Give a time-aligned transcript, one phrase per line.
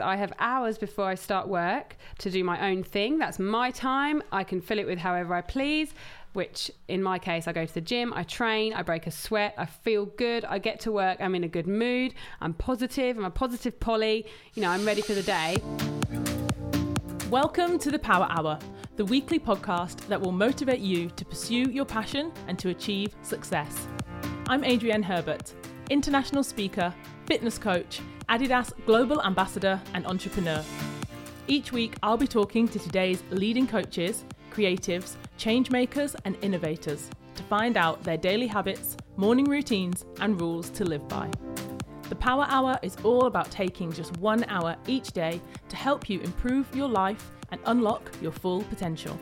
[0.00, 3.16] I have hours before I start work to do my own thing.
[3.16, 4.24] That's my time.
[4.32, 5.94] I can fill it with however I please,
[6.32, 9.54] which in my case, I go to the gym, I train, I break a sweat,
[9.56, 13.24] I feel good, I get to work, I'm in a good mood, I'm positive, I'm
[13.24, 15.58] a positive Polly, you know, I'm ready for the day.
[17.30, 18.58] Welcome to the Power Hour,
[18.96, 23.86] the weekly podcast that will motivate you to pursue your passion and to achieve success.
[24.48, 25.54] I'm Adrienne Herbert,
[25.88, 26.92] international speaker,
[27.26, 30.62] fitness coach, Adidas Global Ambassador, and entrepreneur.
[31.46, 37.42] Each week, I'll be talking to today's leading coaches, creatives, change makers, and innovators to
[37.44, 41.30] find out their daily habits, morning routines, and rules to live by.
[42.08, 46.20] The Power Hour is all about taking just one hour each day to help you
[46.20, 49.18] improve your life and unlock your full potential.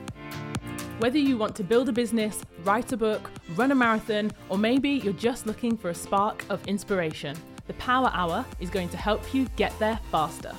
[0.98, 4.91] Whether you want to build a business, write a book, run a marathon, or maybe
[4.91, 9.33] you're just looking for a spark of inspiration, the Power Hour is going to help
[9.33, 10.55] you get there faster.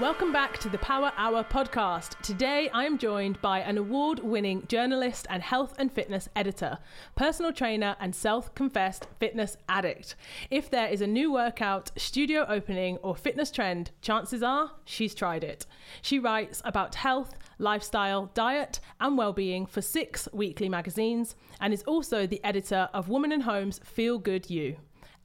[0.00, 2.20] Welcome back to the Power Hour podcast.
[2.22, 6.78] Today I am joined by an award winning journalist and health and fitness editor,
[7.16, 10.14] personal trainer, and self confessed fitness addict.
[10.52, 15.42] If there is a new workout, studio opening, or fitness trend, chances are she's tried
[15.42, 15.66] it.
[16.00, 22.26] She writes about health, lifestyle, diet, and well-being for six weekly magazines and is also
[22.26, 24.76] the editor of Woman and Home's Feel Good You.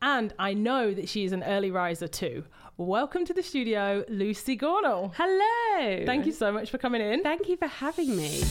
[0.01, 2.43] And I know that she is an early riser too.
[2.77, 5.13] Welcome to the studio, Lucy Gornall.
[5.15, 6.05] Hello.
[6.05, 7.23] Thank you so much for coming in.
[7.23, 8.41] Thank you for having me.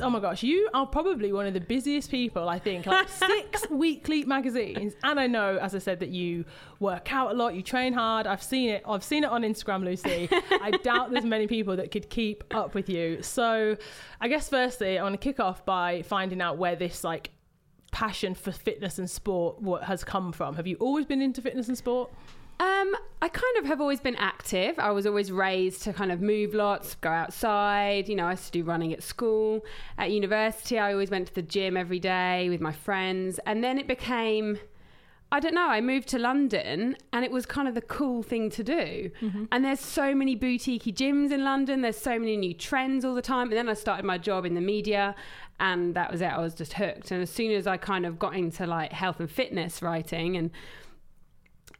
[0.00, 2.86] Oh my gosh, you are probably one of the busiest people, I think.
[2.86, 4.94] Like six weekly magazines.
[5.02, 6.44] And I know, as I said, that you
[6.80, 8.26] work out a lot, you train hard.
[8.26, 8.82] I've seen it.
[8.86, 10.28] I've seen it on Instagram, Lucy.
[10.32, 13.22] I doubt there's many people that could keep up with you.
[13.22, 13.76] So
[14.20, 17.30] I guess firstly, I want to kick off by finding out where this like
[17.90, 20.56] passion for fitness and sport what has come from.
[20.56, 22.10] Have you always been into fitness and sport?
[22.58, 24.78] Um, I kind of have always been active.
[24.78, 28.08] I was always raised to kind of move lots, go outside.
[28.08, 29.64] You know, I used to do running at school.
[29.98, 33.38] At university, I always went to the gym every day with my friends.
[33.44, 34.58] And then it became,
[35.32, 38.48] I don't know, I moved to London and it was kind of the cool thing
[38.50, 39.10] to do.
[39.52, 41.82] And there's so many boutique gyms in London.
[41.82, 43.48] There's so many new trends all the time.
[43.48, 45.14] And then I started my job in the media
[45.58, 46.26] and that was it.
[46.26, 47.10] I was just hooked.
[47.10, 50.50] And as soon as I kind of got into like health and fitness writing and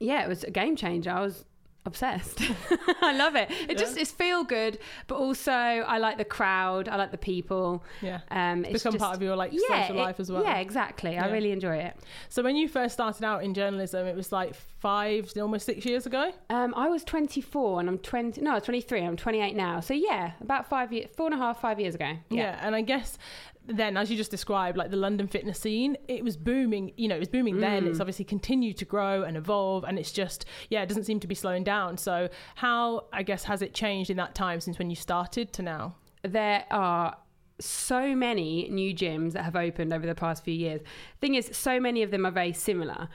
[0.00, 1.10] yeah, it was a game changer.
[1.10, 1.44] I was
[1.84, 2.40] obsessed.
[3.00, 3.48] I love it.
[3.68, 6.88] It just it's feel good, but also I like the crowd.
[6.88, 7.84] I like the people.
[8.02, 8.20] Yeah.
[8.32, 10.42] Um, It's become part of your like social it- life as well.
[10.42, 11.16] Yeah, exactly.
[11.16, 11.96] I really enjoy it.
[12.28, 16.06] So when you first started out in journalism, it was like five, almost six years
[16.06, 16.32] ago.
[16.50, 18.40] Um, I was 24 and I'm 20.
[18.40, 19.02] No, I was 23.
[19.02, 19.78] I'm 28 now.
[19.78, 22.14] So yeah, about five years, four and a half, five years ago.
[22.30, 22.58] Yeah.
[22.62, 23.16] and I guess
[23.66, 26.92] then, as you just described, like the London fitness scene, it was booming.
[26.96, 27.84] You know, it was booming then.
[27.84, 27.88] Mm.
[27.88, 31.26] It's obviously continued to grow and evolve, and it's just yeah, it doesn't seem to
[31.26, 31.96] be slowing down.
[31.98, 35.62] So how I guess has it changed in that time since when you started to
[35.62, 35.96] now?
[36.26, 37.16] there are
[37.58, 40.80] so many new gyms that have opened over the past few years.
[41.20, 43.08] Thing is, so many of them are very similar.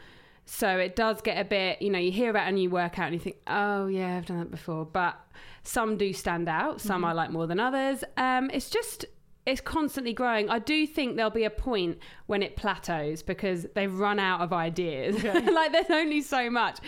[0.45, 3.13] So it does get a bit, you know, you hear about a new workout and
[3.13, 4.85] you think, oh, yeah, I've done that before.
[4.85, 5.16] But
[5.63, 8.03] some do stand out, some I like more than others.
[8.17, 9.06] Um, it's just,
[9.46, 10.50] it's constantly growing.
[10.50, 11.97] I do think there'll be a point
[12.28, 15.24] when it plateaus because they've run out of ideas.
[15.24, 16.79] like, there's only so much.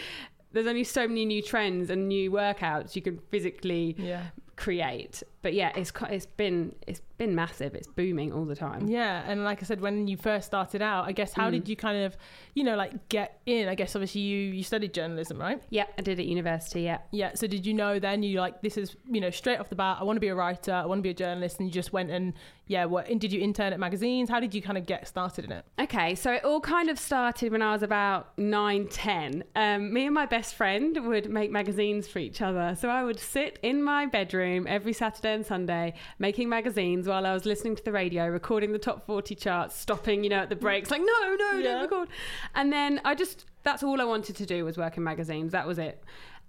[0.51, 4.25] There's only so many new trends and new workouts you can physically Yeah.
[4.55, 5.23] create.
[5.43, 7.75] But yeah, it's it's been it's been massive.
[7.75, 8.87] It's booming all the time.
[8.87, 11.51] Yeah, and like I said, when you first started out, I guess how Mm.
[11.51, 12.17] did you kind of,
[12.55, 13.67] you know, like get in?
[13.67, 15.61] I guess obviously you you studied journalism, right?
[15.69, 16.81] Yeah, I did at university.
[16.81, 16.99] Yeah.
[17.11, 17.33] Yeah.
[17.35, 19.97] So did you know then you like this is you know straight off the bat
[19.99, 21.93] I want to be a writer, I want to be a journalist, and you just
[21.93, 22.33] went and
[22.65, 23.09] yeah, what?
[23.09, 24.29] And did you intern at magazines?
[24.29, 25.65] How did you kind of get started in it?
[25.81, 29.43] Okay, so it all kind of started when I was about nine, ten.
[29.53, 32.73] Um, me and my best friend would make magazines for each other.
[32.79, 37.33] So I would sit in my bedroom every Saturday and Sunday making magazines while I
[37.33, 40.55] was listening to the radio, recording the top 40 charts, stopping, you know, at the
[40.55, 41.63] breaks, like, no, no, Yeah.
[41.63, 42.09] don't record.
[42.55, 45.51] And then I just, that's all I wanted to do was work in magazines.
[45.51, 46.03] That was it.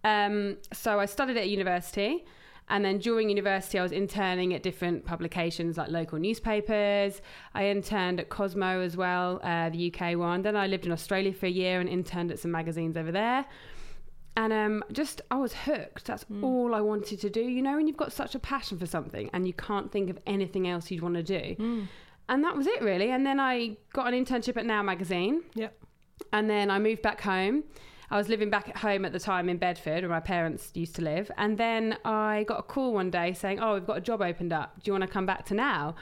[0.05, 2.25] Um, so I studied at university.
[2.71, 7.21] And then during university, I was interning at different publications like local newspapers.
[7.55, 10.41] I interned at Cosmo as well, uh, the UK one.
[10.41, 13.45] Then I lived in Australia for a year and interned at some magazines over there.
[14.37, 16.07] And um, just, I was hooked.
[16.07, 17.41] That's all I wanted to do.
[17.41, 20.19] You know, when you've got such a passion for something and you can't think of
[20.27, 21.87] anything else you'd want to do.
[22.29, 23.11] And that was it, really.
[23.11, 25.43] And then I got an internship at Now magazine.
[25.55, 25.69] Yeah.
[26.33, 27.65] And then I moved back home.
[28.11, 30.95] I was living back at home at the time in Bedford, where my parents used
[30.97, 31.31] to live.
[31.37, 34.53] And then I got a call one day saying, "Oh, we've got a job opened
[34.53, 34.75] up.
[34.83, 35.97] Do you want to come back to now?"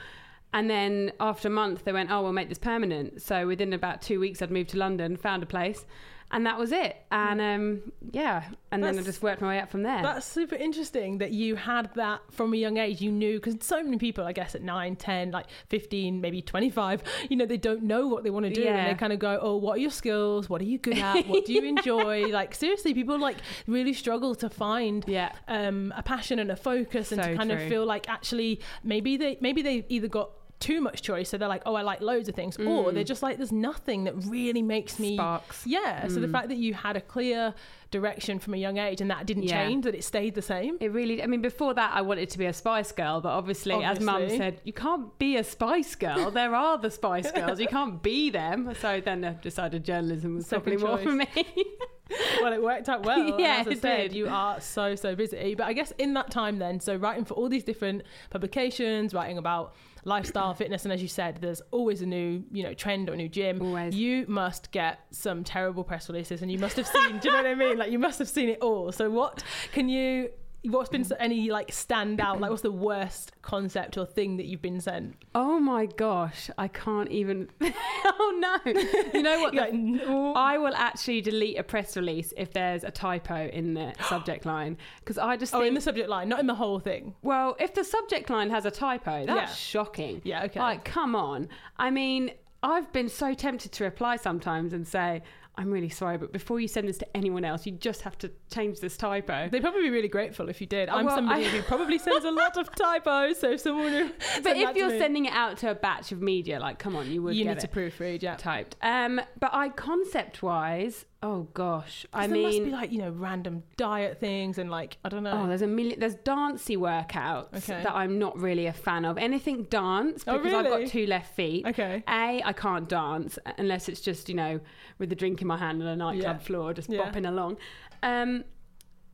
[0.53, 4.01] And then after a month, they went, "Oh, we'll make this permanent." So within about
[4.01, 5.85] two weeks, I'd moved to London, found a place,
[6.33, 6.97] and that was it.
[7.11, 10.01] And um, yeah, and then I just worked my way up from there.
[10.01, 13.01] That's super interesting that you had that from a young age.
[13.01, 17.03] You knew, because so many people, I guess, at 9, 10, like 15, maybe 25,
[17.29, 18.63] you know, they don't know what they want to do.
[18.63, 20.49] And they kind of go, oh, what are your skills?
[20.49, 21.27] What are you good at?
[21.27, 22.27] What do you enjoy?
[22.29, 23.37] like, seriously, people like
[23.67, 27.51] really struggle to find yeah, um, a passion and a focus and to So kind
[27.51, 30.31] of feel like actually maybe they maybe they either got
[30.69, 32.93] too much choice so they're like oh i like loads of things or Mm.
[32.93, 35.57] they're just like there's nothing that really makes me sparks.
[35.67, 36.31] yeah so the Mm.
[36.31, 37.53] fact that you had a clear
[37.91, 39.63] direction from a young age and that didn't Yeah.
[39.65, 42.37] change that it stayed the same It really, I mean, before that, I wanted to
[42.39, 46.31] be a Spice Girl, but obviously, as Mum said, you can't be a Spice Girl.
[46.31, 47.59] There are the Spice Girls.
[47.59, 48.73] You can't be them.
[48.79, 51.45] So then I decided journalism was Second probably more for me.
[52.41, 53.19] well, it worked out well.
[53.21, 54.13] and Yeah, as I it said, did.
[54.13, 55.55] you are so so busy.
[55.55, 59.37] But I guess in that time, then, so writing for all these different publications, writing
[59.37, 59.73] about
[60.05, 63.29] lifestyle, fitness, and as you said, there's always a new you know trend or new
[63.29, 63.61] gym.
[63.61, 63.95] Always.
[63.95, 67.19] You must get some terrible press releases, and you must have seen.
[67.19, 67.77] do you know what I mean?
[67.77, 68.91] Like you must have seen it all.
[68.91, 70.29] So what can you?
[70.65, 72.39] What's been any like stand out?
[72.39, 75.15] Like what's the worst concept or thing that you've been sent?
[75.35, 77.49] Oh my gosh, I can't even.
[77.61, 78.71] oh no.
[79.13, 79.53] You know what?
[79.53, 80.33] The- like, no.
[80.35, 84.77] I will actually delete a press release if there's a typo in the subject line
[84.99, 87.13] because I just Oh, in the subject line, not in the whole thing.
[87.23, 89.55] well, if the subject line has a typo, that's Yeah.
[89.55, 90.21] shocking.
[90.23, 90.59] Yeah, okay.
[90.59, 91.49] Like, come on.
[91.77, 92.31] I mean,
[92.63, 95.21] I've been so tempted to reply sometimes and say,
[95.55, 98.31] I'm really sorry, but before you send this to anyone else, you just have to
[98.51, 99.49] change this typo.
[99.49, 100.89] They'd probably be really grateful if you did.
[100.89, 104.09] I'm Well, somebody I- who probably sends a lot of typos, so if someone who
[104.41, 107.11] but if you're me- sending it out to a batch of media, like, come on,
[107.11, 108.35] you would you need to proofread, yeah.
[108.35, 108.75] typed.
[108.81, 113.09] Um, but I concept wise, oh gosh, I mean there must be like you know
[113.09, 115.41] random diet things and like I don't know.
[115.43, 115.99] Oh, there's a million.
[115.99, 117.81] There's dancey workouts Okay.
[117.83, 119.17] that I'm not really a fan of.
[119.17, 121.65] Anything dance Oh, because I've got two left feet.
[121.65, 122.03] okay.
[122.07, 124.59] A, I can't dance unless it's just you know
[124.99, 126.45] with a drink in my hand on a nightclub Yeah.
[126.45, 127.01] floor, just Yeah.
[127.09, 127.57] bopping along.
[128.03, 128.43] Um,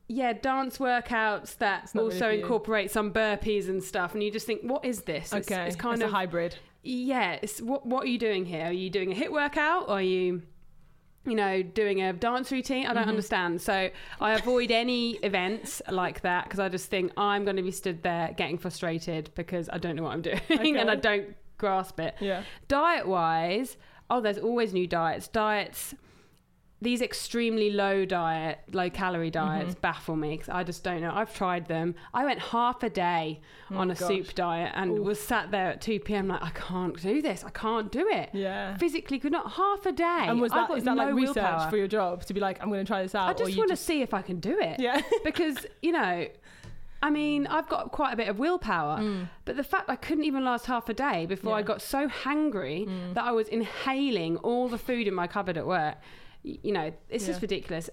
[0.08, 4.30] yeah, dance workouts that It's not really also incorporate some burpees and stuff, and you
[4.32, 5.32] just think, what is this?
[5.32, 6.56] Okay, it's kind a of hybrid.
[6.82, 7.38] yeah.
[7.40, 8.64] It's what what are you doing here?
[8.66, 9.84] Are you doing a HIIT workout?
[9.88, 10.42] Or are you
[11.26, 12.86] you know, doing a dance routine.
[12.86, 13.08] I don't Mhm.
[13.08, 13.60] understand.
[13.60, 13.90] So
[14.20, 18.02] I avoid any events like that because I just think I'm going to be stood
[18.02, 20.70] there getting frustrated because I don't know what I'm doing Okay.
[20.78, 22.14] and I don't grasp it.
[22.20, 22.42] Yeah.
[22.68, 23.76] Diet wise,
[24.08, 25.28] oh, there's always new diets.
[25.28, 25.94] Diets,
[26.82, 29.80] these extremely low diet, low calorie diets Mhm.
[29.82, 31.12] baffle me because I just don't know.
[31.14, 31.94] I've tried them.
[32.14, 33.40] I went half a day
[33.70, 34.08] Oh, on a gosh.
[34.08, 36.28] soup diet and was sat there at 2 p.m.
[36.28, 37.44] like, I can't do this.
[37.44, 38.30] I can't do it.
[38.32, 38.76] Yeah.
[38.78, 39.52] Physically could not.
[39.52, 40.24] Half a day.
[40.28, 41.68] And was that got is that no like research willpower.
[41.70, 43.28] for your job to be like I'm going to try this out?
[43.28, 44.80] I just want to see if I can do it.
[44.80, 45.02] Yeah.
[45.24, 46.28] because, you know,
[47.02, 49.28] I mean, I've got quite a bit of willpower, Mm.
[49.46, 52.86] but the fact I couldn't even last half a day before I got so hangry
[52.86, 53.14] Mm.
[53.14, 55.96] that I was inhaling all the food in my cupboard at work,
[56.42, 57.90] you know, it's just ridiculous.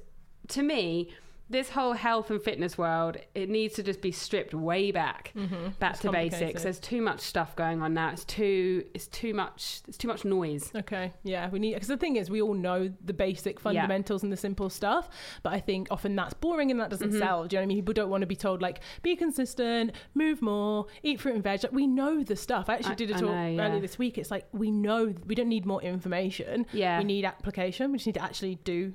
[0.50, 1.10] To me,
[1.50, 5.70] this whole health and fitness world, it needs to just be stripped way back, Mm-hmm.
[5.80, 6.64] back It's to basics.
[6.64, 8.10] There's too much stuff going on now.
[8.12, 10.72] It's too, it's too much, it's too much noise.
[10.76, 14.32] Okay, yeah, we need because the thing is, we all know the basic fundamentals and
[14.32, 15.10] the simple stuff,
[15.44, 17.20] but I think often that's boring and that doesn't Mhm.
[17.20, 17.46] sell.
[17.48, 17.78] Do you know what I mean?
[17.78, 21.64] People don't want to be told like, be consistent, move more, eat fruit and veg.
[21.64, 22.70] Like, we know the stuff.
[22.70, 23.66] I actually I- did a talk know, yeah.
[23.68, 24.18] earlier this week.
[24.18, 26.66] It's like we know we don't need more information.
[26.74, 26.98] Yeah.
[27.00, 27.92] We need application.
[27.92, 28.94] We just need to actually do,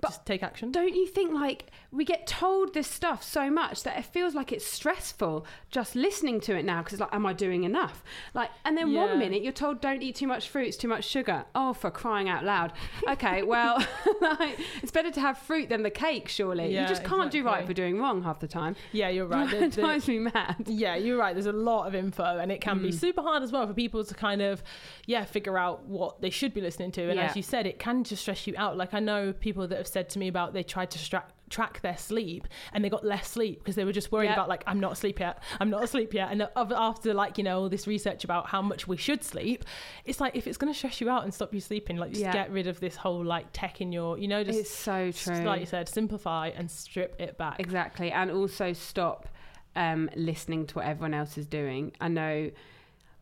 [0.00, 0.72] But just take action.
[0.72, 4.52] Don't you think like we get told this stuff so much that it feels like
[4.52, 8.02] it's stressful just listening to it now because it's like, am I doing enough?
[8.34, 9.06] Like, and then Yeah.
[9.06, 11.44] one minute you're told don't eat too much fruit, it's too much sugar.
[11.54, 12.72] Oh, for crying out loud!
[13.10, 13.84] Okay, well,
[14.20, 16.72] like, it's better to have fruit than the cake, surely.
[16.72, 18.76] Yeah, you just can't do right for doing wrong half the time.
[18.92, 19.52] Yeah, you're right.
[19.52, 20.64] It drives me mad.
[20.66, 21.34] Yeah, you're right.
[21.34, 22.94] There's a lot of info, and it can be Mm.
[22.94, 24.62] super hard as well for people to kind of,
[25.06, 27.02] yeah, figure out what they should be listening to.
[27.08, 27.26] And Yeah.
[27.26, 28.76] as you said, it can just stress you out.
[28.76, 31.80] Like I know people that have said to me about they tried to stra- track
[31.80, 34.36] their sleep and they got less sleep because they were just worried Yep.
[34.36, 36.30] about like I'm not asleep yet, I'm not asleep yet.
[36.30, 39.64] And after like you know all this research about how much we should sleep,
[40.04, 42.22] it's like if it's going to stress you out and stop you sleeping, like just
[42.22, 42.32] Yeah.
[42.32, 45.42] get rid of this whole like tech in your, you know, just It's so true.
[45.42, 47.58] like you said, simplify and strip it back.
[47.58, 49.28] Exactly, and also stop
[49.76, 51.92] um, listening to what everyone else is doing.
[52.00, 52.50] I know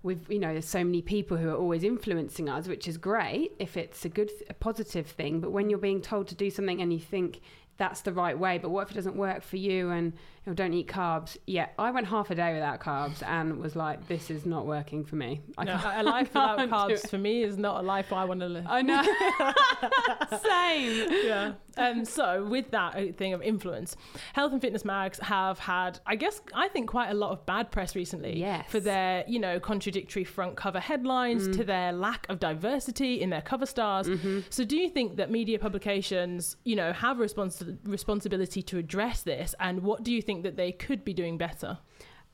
[0.09, 3.53] we've you know there's so many people who are always influencing us, which is great
[3.59, 5.41] if it's a good, a positive thing.
[5.41, 7.41] But when you're being told to do something and you think
[7.77, 8.59] that's the right way.
[8.59, 10.15] But what if it doesn't work for you and
[10.49, 11.37] know, don't eat carbs?
[11.47, 15.05] Yeah, I went half a day without carbs and was like, this is not working
[15.05, 15.41] for me.
[15.57, 18.47] I No, a life without carbs for me is not a life I want to
[18.47, 18.65] live.
[18.69, 19.03] I know.
[20.43, 21.09] Same.
[21.27, 21.53] yeah.
[21.77, 23.97] Um, so with that uh, thing of influence,
[24.33, 27.71] health and fitness mags have had, I guess, I think quite a lot of bad
[27.71, 28.65] press recently Yes.
[28.69, 33.43] for their, you know, contradictory front cover headlines, to their lack of diversity in their
[33.43, 34.09] cover stars.
[34.51, 39.23] So do you think that media publications, you know, have a respons- responsibility to address
[39.23, 41.79] this, and what do you think that they could be doing better?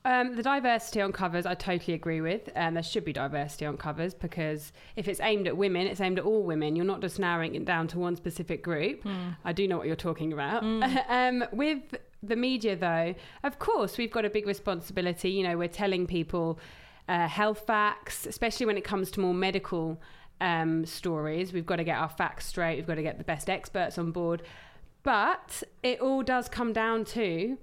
[0.07, 2.51] Um, the diversity on covers, I totally agree with.
[2.55, 6.19] And there should be diversity on covers because if it's aimed at women, it's aimed
[6.19, 6.77] at all women.
[6.77, 9.01] You're not just narrowing it down to one specific group.
[9.45, 10.63] I do know what you're talking about.
[11.09, 15.31] um, with the media, though, of course, we've got a big responsibility.
[15.31, 16.59] You know, we're telling people
[17.09, 20.03] uh, health facts, especially when it comes to more medical
[20.43, 21.55] um, stories.
[21.55, 22.77] We've got to get our facts straight.
[22.77, 24.43] We've got to get the best experts on board.
[25.03, 27.59] But it all does come down to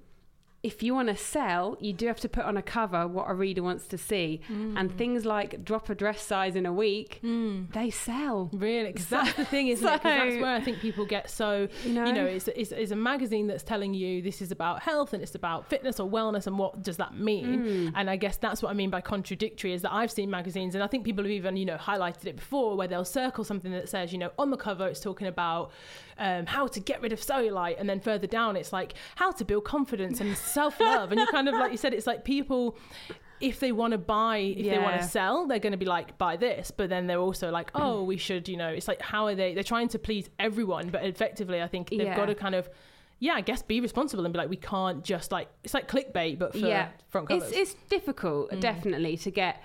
[0.64, 3.34] if you want to sell, you do have to put on a cover what a
[3.34, 4.42] reader wants to see.
[4.48, 4.80] Mm.
[4.80, 8.50] And things like drop a dress size in a week, they sell.
[8.54, 9.92] Really, because So- that's the thing, isn't it?
[9.92, 12.06] 'Cause that's where I think people get so, You know?
[12.06, 15.24] you know, it's, it's, it's a magazine that's telling you this is about health and
[15.24, 17.64] it's about fitness or wellness and what does that mean?
[17.66, 17.92] Mm.
[17.96, 20.84] And I guess that's what I mean by contradictory is that I've seen magazines and
[20.84, 23.90] I think people have even, you know, highlighted it before where they'll circle something that
[23.90, 25.72] says, you know, on the cover it's talking about
[26.22, 29.44] um, how to get rid of cellulite and then further down it's like how to
[29.44, 31.12] build confidence and self-love.
[31.12, 32.78] And you're kind of like you said it's like people
[33.40, 36.18] if they want to buy if they want to sell they're going to be like
[36.20, 36.70] buy this.
[36.72, 39.54] But then they're also like oh we should you know it's like how are they
[39.56, 42.16] they're trying to please everyone but effectively i think they've Yeah.
[42.16, 42.70] got to kind of
[43.20, 46.38] yeah i guess be responsible and be like we can't just like it's like clickbait
[46.40, 47.50] but for yeah, front covers.
[47.52, 48.60] it's it's difficult Mm.
[48.62, 49.62] definitely to get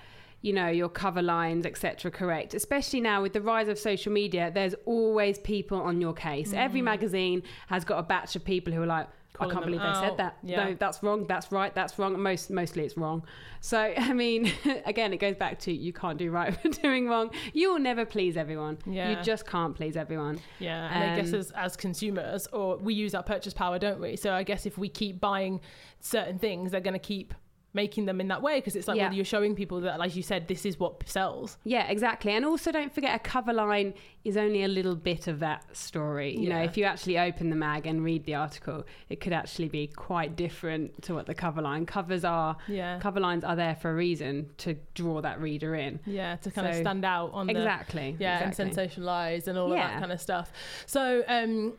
[0.47, 4.51] you know your cover lines etc correct especially now with the rise of social media
[4.53, 8.81] there's always people on your case every magazine has got a batch of people who
[8.81, 9.07] are like
[9.39, 9.49] Mm.
[9.49, 10.37] I can't believe they said that.
[10.43, 10.65] Yeah.
[10.65, 11.25] No, that's wrong.
[11.27, 11.73] That's right.
[11.73, 12.19] That's wrong.
[12.19, 13.23] Most mostly it's wrong.
[13.61, 14.51] So I mean,
[14.85, 17.31] again, it goes back to you can't do right for doing wrong.
[17.53, 18.77] You will never please everyone.
[18.85, 19.09] Yeah.
[19.11, 20.39] You just can't please everyone.
[20.59, 23.99] Yeah, and I guess Um, as, as consumers, or we use our purchase power, don't
[23.99, 24.15] we?
[24.15, 25.59] So I guess if we keep buying
[25.99, 27.33] certain things, they're going to keep
[27.73, 29.07] making them in that way because it's like, Yeah.
[29.07, 31.57] well, you're showing people that, like you said, this is what sells.
[31.63, 32.31] Yeah, exactly.
[32.31, 33.93] And also, don't forget, a cover line
[34.23, 36.35] is only a little bit of that story.
[36.37, 39.69] You know, if you actually open the mag and read the article, it could actually
[39.69, 42.57] be quite different to what the cover line covers are.
[42.67, 42.99] Yeah.
[42.99, 45.99] Cover lines are there for a reason to draw that reader in.
[46.05, 48.15] Yeah, to kind of stand out on the Exactly.
[48.19, 48.65] yeah, exactly.
[48.65, 50.51] and sensationalize and all of that kind of stuff.
[50.87, 51.73] So, um,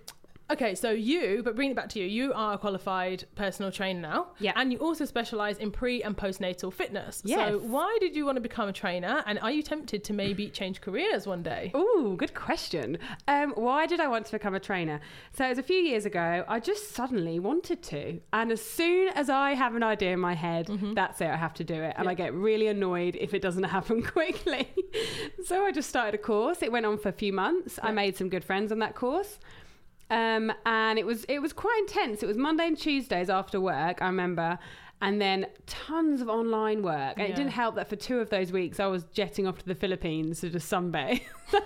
[0.50, 2.06] okay, so you, but bring it back to you.
[2.06, 4.52] You are a qualified personal trainer now, Yeah.
[4.56, 7.22] and you also specialize in pre and postnatal fitness.
[7.26, 10.48] So, why did you want to become a trainer, and are you tempted to maybe
[10.48, 11.72] change careers one day?
[11.76, 12.98] Ooh, good question.
[13.26, 15.00] Um, why did I want to become a trainer?
[15.32, 16.44] So it was a few years ago.
[16.48, 20.34] I just suddenly wanted to, and as soon as I have an idea in my
[20.34, 21.28] head, that's it.
[21.28, 22.10] I have to do it, and Yeah.
[22.10, 24.68] I get really annoyed if it doesn't happen quickly.
[25.44, 26.62] so I just started a course.
[26.62, 27.78] It went on for a few months.
[27.82, 29.38] I made some good friends on that course.
[30.10, 32.22] Um, and it was it was quite intense.
[32.22, 34.58] It was Monday and Tuesdays after work, I remember,
[35.02, 37.14] and then tons of online work.
[37.18, 37.34] And Yeah.
[37.34, 39.74] it didn't help that for two of those weeks I was jetting off to the
[39.74, 41.20] Philippines to just sunbathe.
[41.50, 41.60] so,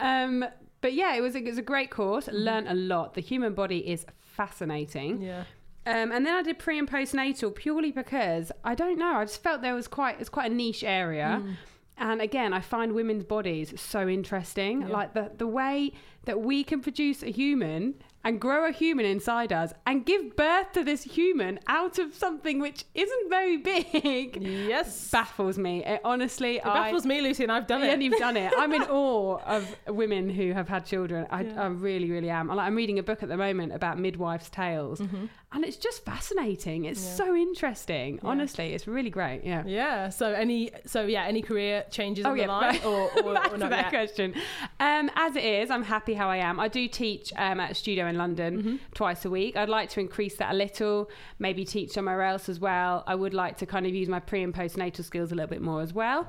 [0.00, 0.44] um,
[0.80, 2.28] but yeah, it was a, it was a great course.
[2.32, 3.14] Learned a lot.
[3.14, 5.22] The human body is fascinating.
[5.22, 5.44] Yeah.
[5.86, 9.14] Um, and then I did pre and postnatal purely because I don't know.
[9.16, 11.40] I just felt there was quite it's quite a niche area.
[11.44, 11.54] Mm.
[11.98, 14.82] And again, I find women's bodies so interesting.
[14.82, 14.88] Yeah.
[14.88, 15.92] Like the the way
[16.24, 20.72] that we can produce a human and grow a human inside us and give birth
[20.72, 25.08] to this human out of something which isn't very big Yes.
[25.12, 25.84] baffles me.
[25.84, 27.90] It, honestly, It baffles me, Lucy, and I've done it.
[27.92, 28.52] and you've done it.
[28.58, 31.28] I'm in awe of women who have had children.
[31.30, 31.62] I, Yeah.
[31.62, 32.50] I really, really am.
[32.50, 35.26] I'm, I'm reading a book at the moment about midwives' tales, mm-hmm.
[35.56, 36.84] And it's just fascinating.
[36.84, 37.02] It's.
[37.04, 37.14] Yeah.
[37.14, 38.14] so interesting.
[38.16, 38.20] Yeah.
[38.30, 39.42] Honestly, it's really great.
[39.42, 39.64] Yeah.
[39.66, 40.10] Yeah.
[40.10, 43.52] So any, so yeah, any career changes Oh, on yeah, the line, or, or, Back
[43.52, 43.90] or to that yet?
[43.90, 44.34] question.
[44.78, 46.60] Um, as it is, I'm happy how I am.
[46.60, 48.76] I do teach um, at a studio in London Mm-hmm.
[48.94, 49.56] twice a week.
[49.56, 53.02] I'd like to increase that a little, maybe teach somewhere else as well.
[53.06, 55.62] I would like to kind of use my pre and postnatal skills a little bit
[55.62, 56.28] more as well.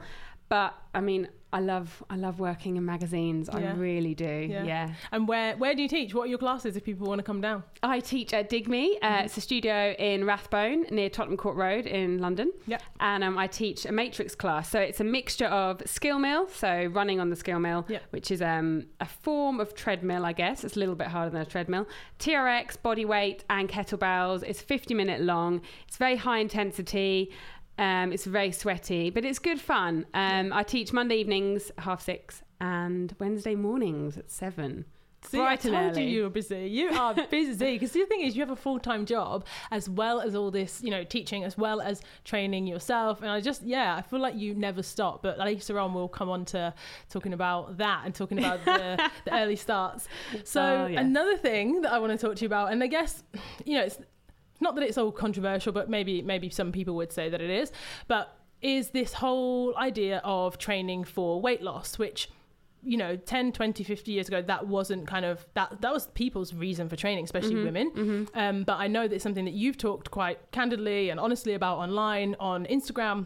[0.49, 3.47] But I mean, I love I love working in magazines.
[3.49, 4.47] I really do.
[4.49, 4.63] Yeah.
[4.63, 4.93] yeah.
[5.13, 6.13] And where where do you teach?
[6.13, 7.63] What are your classes if people want to come down?
[7.81, 8.95] I teach at Digme.
[9.01, 12.51] Uh, It's a studio in Rathbone near Tottenham Court Road in London.
[12.67, 12.81] Yep.
[12.99, 14.69] And um, I teach a matrix class.
[14.69, 18.03] So it's a mixture of skill mill, so running on the skill mill, Yep.
[18.09, 20.65] which is um, a form of treadmill, I guess.
[20.65, 21.87] It's a little bit harder than a treadmill.
[22.19, 24.43] TRX, body weight, and kettlebells.
[24.43, 25.61] It's 50 minute long.
[25.87, 27.31] It's very high intensity.
[27.77, 30.05] Um, it's very sweaty, but it's good fun.
[30.13, 34.85] Um, I teach Monday evenings, half six, and Wednesday mornings at seven.
[35.23, 36.03] See, Bright I told early.
[36.05, 36.67] you you were busy.
[36.69, 40.21] You are busy because the thing is, you have a full time job as well
[40.21, 43.21] as all this, you know, teaching as well as training yourself.
[43.21, 45.23] And I just, yeah, I feel like you never stop.
[45.23, 46.73] But later on, we'll come on to
[47.09, 50.07] talking about that and talking about the, the early starts.
[50.43, 50.99] So Oh, yes.
[51.01, 53.23] another thing that I want to talk to you about, and I guess,
[53.65, 53.97] you know, it's
[54.59, 57.71] not that it's all controversial, but maybe maybe some people would say that it is,
[58.07, 62.29] but is this whole idea of training for weight loss, which
[62.83, 66.53] you know 10 20 50 years ago that wasn't kind of that that was people's
[66.53, 68.27] reason for training especially women.
[68.35, 71.79] um, but i know that it's something that you've talked quite candidly and honestly about
[71.79, 73.25] online on instagram.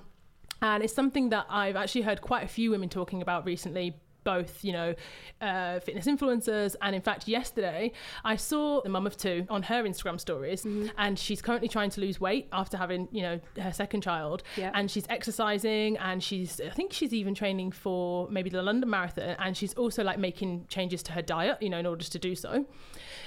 [0.61, 4.63] And it's something that i've actually heard quite a few women talking about recently both,
[4.63, 4.93] you know,
[5.41, 6.75] uh, fitness influencers.
[6.81, 7.91] And in fact, yesterday
[8.23, 10.65] I saw the mum of two on her Instagram stories,
[10.97, 14.43] and she's currently trying to lose weight after having, you know, her second child.
[14.57, 14.71] Yeah.
[14.73, 19.35] And she's exercising, and she's, I think she's even training for maybe the London Marathon,
[19.39, 22.35] and she's also like making changes to her diet, you know, in order to do
[22.35, 22.65] so.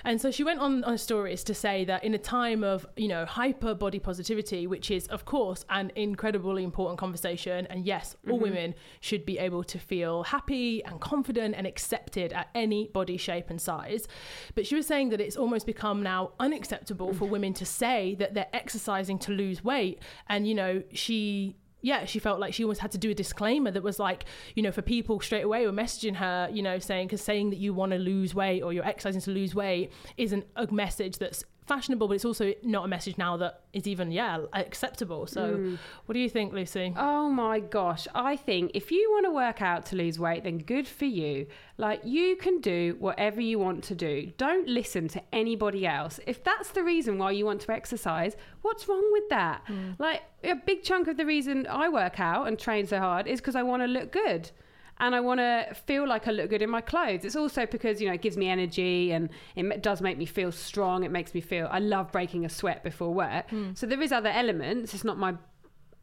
[0.04, 3.08] And so she went on on stories to say that in a time of, you
[3.08, 8.38] know, hyper body positivity, which is of course an incredibly important conversation, and yes, all
[8.38, 13.50] women should be able to feel happy and confident and accepted at any body shape
[13.50, 14.06] and size.
[14.54, 18.34] But she was saying that it's almost become now unacceptable for women to say that
[18.34, 20.00] they're exercising to lose weight.
[20.28, 23.70] And, you know, she yeah, she felt like she almost had to do a disclaimer
[23.70, 24.24] that was like,
[24.54, 27.58] you know, for people straight away were messaging her, you know, saying, because saying that
[27.58, 31.44] you want to lose weight or you're exercising to lose weight isn't a message that's
[31.66, 35.26] fashionable, but it's also not a message now that is even, yeah, acceptable.
[35.26, 35.78] So, mm.
[36.06, 36.92] what do you think, Lucy?
[36.97, 38.06] Oh my gosh.
[38.14, 41.47] I think if you want to work out to lose weight, then good for you.
[41.78, 44.33] Like, you can do whatever you want to do.
[44.37, 46.21] Don't listen to anybody else.
[46.26, 49.64] If that's the reason why you want to exercise, what's wrong with that?
[49.66, 49.99] Mm.
[49.99, 53.40] Like, a big chunk of the reason I work out and train so hard is
[53.40, 54.50] because I want to look good.
[54.98, 57.24] And I want to feel like I look good in my clothes.
[57.24, 60.52] It's also because, you know, it gives me energy and it does make me feel
[60.52, 61.02] strong.
[61.02, 63.46] It makes me feel, I love breaking a sweat before work.
[63.74, 64.94] So there is other elements.
[64.94, 65.34] It's not my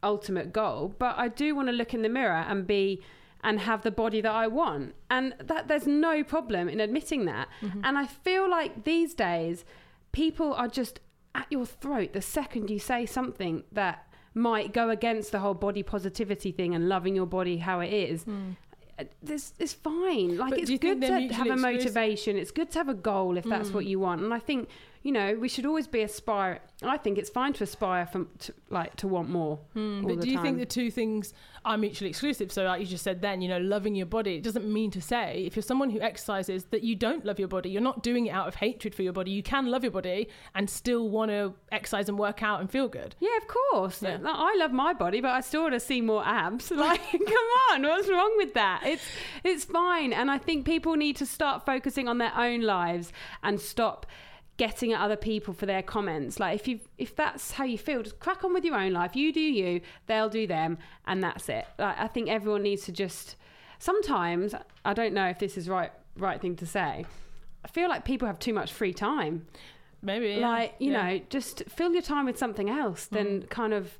[0.02, 3.00] ultimate goal, but I do want to look in the mirror and be
[3.44, 4.94] and have the body that I want.
[5.10, 7.48] And that there's no problem in admitting that.
[7.82, 9.64] And I feel like these days
[10.12, 11.00] people are just
[11.34, 15.82] at your throat the second you say something that might go against the whole body
[15.82, 18.24] positivity thing and loving your body how it is.
[18.26, 18.30] Uh,
[19.22, 20.36] This it's fine.
[20.36, 22.36] Like But it's do you think good to have a motivation.
[22.36, 23.74] It's good to have a goal if that's hmm.
[23.74, 24.22] what you want.
[24.22, 24.68] And I think
[25.02, 26.60] you know we should always be aspire.
[26.82, 29.58] I think it's fine to aspire from to, like to want more.
[29.72, 31.32] Hmm, all But do you think the two things
[31.64, 32.50] are mutually exclusive?
[32.50, 35.00] So, like you just said then, you know, loving your body, it doesn't mean to
[35.00, 37.70] say if you're someone who exercises that you don't love your body.
[37.70, 39.30] You're not doing it out of hatred for your body.
[39.30, 42.88] You can love your body and still want to exercise and work out and feel
[42.88, 43.14] good.
[43.20, 44.02] Yeah, of course.
[44.02, 44.18] Yeah.
[44.20, 46.70] Like, I love my body, but I still want to see more abs.
[46.82, 48.82] Like, come on, what's wrong with that?
[48.84, 49.04] It's
[49.44, 53.12] it's fine, and I think people need to start focusing on their own lives
[53.44, 54.04] and stop
[54.56, 56.38] getting at other people for their comments.
[56.38, 59.16] Like, if you if that's how you feel, just crack on with your own life.
[59.16, 61.66] You do you, they'll do them, and that's it.
[61.78, 63.36] Like, I think everyone needs to just.
[63.78, 67.04] Sometimes I don't know if this is right right thing to say.
[67.64, 69.46] I feel like people have too much free time
[70.02, 70.30] Maybe.
[70.30, 70.48] yeah.
[70.48, 71.02] like you Yeah.
[71.02, 73.48] know just fill your time with something else than mm.
[73.50, 73.98] kind of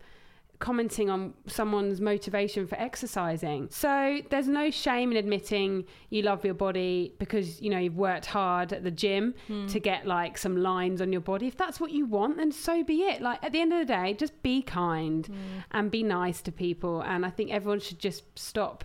[0.63, 3.69] commenting on someone's motivation for exercising.
[3.71, 8.27] So there's no shame in admitting you love your body because you know you've worked
[8.27, 9.67] hard at the gym hmm.
[9.67, 11.49] to get like some lines on your body.
[11.49, 13.21] If that's what you want then so be it.
[13.21, 15.35] Like at the end of the day just be kind hmm.
[15.73, 17.03] and be nice to people.
[17.03, 18.85] And i think everyone should just stop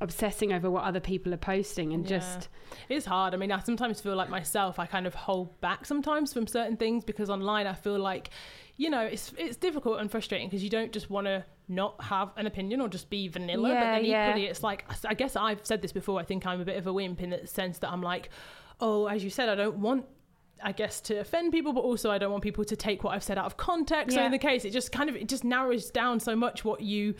[0.00, 2.18] obsessing over what other people are posting and Yeah.
[2.18, 2.48] just
[2.88, 3.34] It's hard.
[3.34, 6.76] I mean, I sometimes feel like myself, I kind of hold back sometimes from certain
[6.76, 8.30] things because online I feel like,
[8.80, 12.30] you know, it's it's difficult and frustrating because you don't just want to not have
[12.36, 13.68] an opinion or just be vanilla.
[13.68, 14.28] but Yeah, then yeah.
[14.30, 16.86] equally, it's like, I guess I've said this before, I think I'm a bit of
[16.86, 18.30] a wimp in the sense that I'm like,
[18.80, 20.06] oh, as you said, I don't want.
[20.60, 23.22] I guess to offend people, but also I don't want people to take what I've
[23.22, 24.16] said out of context.
[24.16, 26.80] So in the case, it just kind of it just narrows down so much what
[26.80, 27.14] you,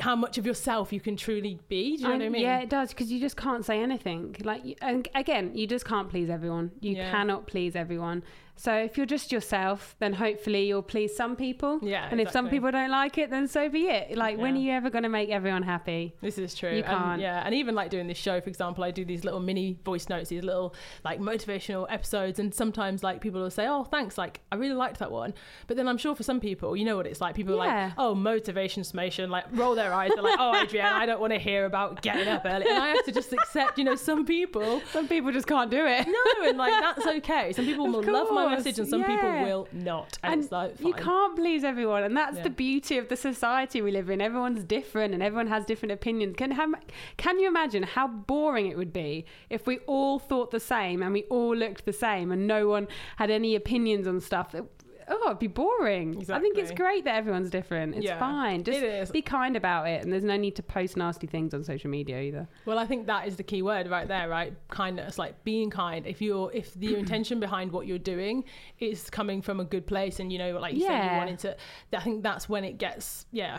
[0.00, 1.98] how much of yourself you can truly be.
[1.98, 2.40] Do you know what I mean?
[2.40, 4.36] Yeah, it does because you just can't say anything.
[4.42, 6.70] Like, and again, you just can't please everyone.
[6.80, 7.10] You Yeah.
[7.10, 8.22] cannot please everyone.
[8.56, 11.80] So if you're just yourself, then hopefully you'll please some people.
[11.82, 14.16] Yeah, And if some people don't like it, then so be it.
[14.16, 16.14] Like, when are you ever going to make everyone happy?
[16.20, 16.70] This is true.
[16.70, 17.20] You And, can't.
[17.20, 20.08] yeah, and even like doing this show, for example, I do these little mini voice
[20.08, 24.40] notes, these little like motivational episodes, and sometimes like people will say, "Oh, thanks, like
[24.52, 25.34] I really liked that one,"
[25.66, 27.34] but then I'm sure for some people, you know what it's like.
[27.34, 27.84] People are Yeah.
[27.86, 30.10] like, "Oh, motivation summation," like roll their their eyes.
[30.14, 32.88] They're like, "Oh, Adrienne, I don't want to hear about getting up early," and I
[32.88, 33.76] have to just accept.
[33.78, 36.06] You know, some people, some people just can't do it.
[36.06, 37.52] no, and like that's okay.
[37.52, 40.52] Some people will love my course, message, and some people will not, and, and it's
[40.52, 42.42] like you can't please everyone and that's Yeah.
[42.44, 44.20] the beauty of the society we live in.
[44.20, 46.36] Everyone's different and everyone has different opinions.
[46.36, 46.70] Can have,
[47.16, 51.12] can you imagine how boring it would be if we all thought the same and
[51.12, 54.52] we all looked the same and no one had any opinions on stuff?
[54.52, 54.64] that
[55.08, 56.24] Oh, it'd be boring.
[56.30, 57.94] I think it's great that everyone's different.
[57.96, 58.64] It's Yeah, fine.
[58.64, 59.10] Just it is.
[59.10, 62.20] be kind about it, and there's no need to post nasty things on social media
[62.20, 62.48] either.
[62.64, 64.52] Well, I think that is the key word right there, right?
[64.68, 66.06] Kindness, like being kind.
[66.06, 68.44] If you're, if the intention behind what you're doing
[68.78, 71.18] is coming from a good place, and you know, like you said, you Yeah.
[71.18, 71.56] wanted to,
[71.94, 73.58] I think that's when it gets, yeah.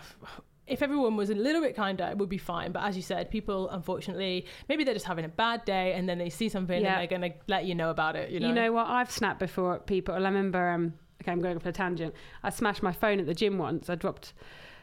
[0.67, 2.71] If everyone was a little bit kinder, it would be fine.
[2.71, 6.17] But as you said, people unfortunately, maybe they're just having a bad day, and then
[6.17, 6.93] they see something Yeah.
[6.93, 8.31] and they're gonna let you know about it.
[8.31, 8.87] You know, You know what?
[8.87, 10.15] I've snapped before at people.
[10.15, 10.93] I remember, um,
[11.25, 12.13] okay, I'm going off a tangent.
[12.43, 13.89] I smashed my phone at the gym once.
[13.89, 14.33] I dropped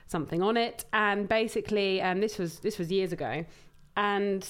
[0.09, 3.44] something on it, and basically, um, this was this was years ago,
[3.96, 4.46] and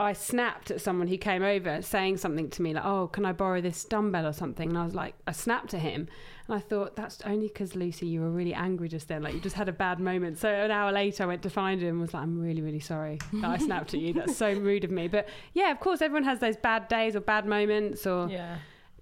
[0.00, 3.32] I snapped at someone who came over saying something to me like, "Oh, can I
[3.32, 6.08] borrow this dumbbell or something?" And I was like, I snapped at him,
[6.48, 9.40] and I thought that's only because Lucy, you were really angry just then, like you
[9.40, 10.38] just had a bad moment.
[10.38, 12.80] So an hour later, I went to find him and was like, "I'm really, really
[12.80, 14.14] sorry that I snapped at you.
[14.14, 17.20] That's so rude of me." But yeah, of course, everyone has those bad days or
[17.20, 18.28] bad moments or.
[18.28, 18.56] yeah,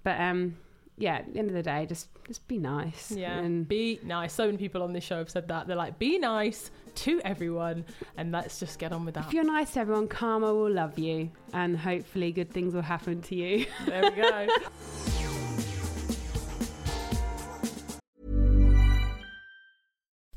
[0.05, 0.57] But um,
[0.98, 3.11] yeah, at the end of the day, just just be nice.
[3.11, 3.38] yeah.
[3.38, 4.33] And Be nice.
[4.33, 5.66] So many people on this show have said that.
[5.66, 7.85] They're like, be nice to everyone,
[8.16, 9.26] and let's just get on with that.
[9.26, 13.22] if you're nice to everyone, karma will love you, and hopefully good things will happen
[13.22, 13.66] to you.
[13.87, 14.46] There we go.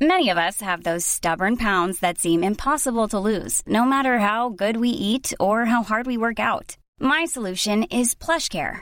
[0.02, 4.50] Many of us have those stubborn pounds that seem impossible to lose, no matter how
[4.50, 6.76] good we eat or how hard we work out.
[7.00, 8.82] My solution is PlushCare.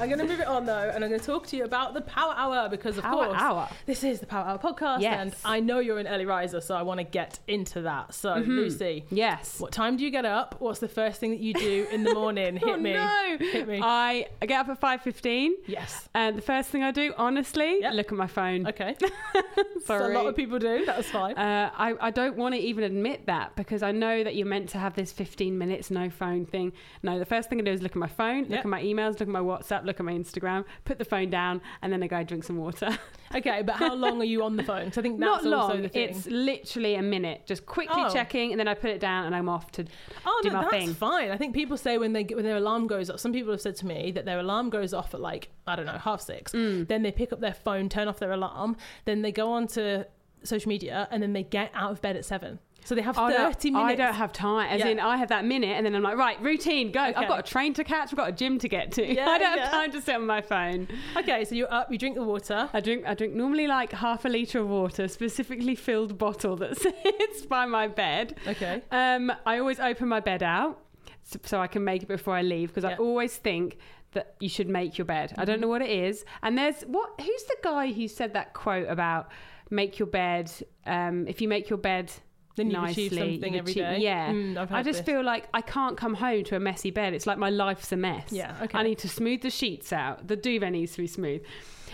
[0.00, 1.92] I'm going to move it on though, and I'm going to talk to you about
[1.92, 3.68] the Power Hour because, of Power course, Hour.
[3.86, 5.18] this is the Power Hour podcast, Yes.
[5.20, 8.14] and I know you're an early riser, so I want to get into that.
[8.14, 9.58] So, Lucy, yes.
[9.58, 10.56] what time do you get up?
[10.60, 12.56] What's the first thing that you do in the morning?
[12.58, 12.92] Hit oh, me.
[12.92, 13.36] No.
[13.40, 13.80] Hit me.
[13.82, 15.54] I, I get up at five fifteen.
[15.66, 16.08] yes.
[16.14, 17.94] And the first thing I do, honestly, Yep.
[17.94, 18.68] look at my phone.
[18.68, 18.94] Okay.
[19.84, 20.84] so a lot of people do.
[20.84, 21.34] That's fine.
[21.36, 24.68] Uh, I, I don't want to even admit that because I know that you're meant
[24.70, 26.72] to have this 15 minutes no phone thing.
[27.02, 28.60] No, the first thing I do is look at my phone, look Yep.
[28.60, 31.60] at my emails, look at my WhatsApp, look at my Instagram, put the phone down,
[31.82, 32.96] and then I go drink some water.
[33.34, 34.84] okay, but how long are you on the phone?
[34.84, 35.82] Because I think that's Not also long.
[35.82, 36.08] the thing.
[36.10, 38.12] It's literally a minute, just quickly Oh.
[38.12, 39.84] checking, and then I put it down and I'm off to
[40.24, 40.94] Oh do no, my that's thing.
[40.94, 41.30] fine.
[41.32, 43.18] I think people say when they when their alarm goes off.
[43.18, 45.86] Some people have said to me that their alarm goes off at like I don't
[45.86, 46.52] know half six.
[46.52, 46.86] Mm.
[46.88, 50.06] Then they pick up their phone, turn off their alarm, then they go on to
[50.44, 52.58] social media, and then they get out of bed at seven.
[52.84, 53.92] So they have I don't- thirty minutes.
[53.92, 54.70] I don't have time.
[54.70, 54.88] As Yeah.
[54.88, 57.04] in, I have that minute, and then I'm like, right, routine, go.
[57.04, 57.14] Okay.
[57.16, 58.10] I've got a train to catch.
[58.12, 59.04] I've got a gym to get to.
[59.14, 59.62] Yeah, I don't yeah.
[59.64, 60.88] have time to sit on my phone.
[61.16, 61.92] Okay, so you're up.
[61.92, 62.70] You drink the water.
[62.72, 63.04] I drink.
[63.06, 67.66] I drink normally like half a liter of water, specifically filled bottle that sits by
[67.66, 68.36] my bed.
[68.46, 68.80] Okay.
[68.90, 70.80] Um, I always open my bed out
[71.24, 73.76] so, so I can make it before I leave because I always think
[74.12, 75.32] that you should make your bed.
[75.36, 75.44] I Mm-hmm.
[75.50, 76.24] don't know what it is.
[76.42, 77.20] And there's what?
[77.20, 79.30] Who's the guy who said that quote about
[79.68, 80.50] make your bed?
[80.86, 82.10] Um, if you make your bed.
[82.58, 83.98] Then you've nicely, achieved something you've every achieved- day.
[84.00, 85.06] Yeah, Mm, I just this.
[85.06, 87.14] feel like I can't come home to a messy bed.
[87.14, 88.30] It's like my life's a mess.
[88.30, 88.78] Yeah, okay.
[88.78, 90.28] I need to smooth the sheets out.
[90.28, 91.42] The duvet needs to be smooth.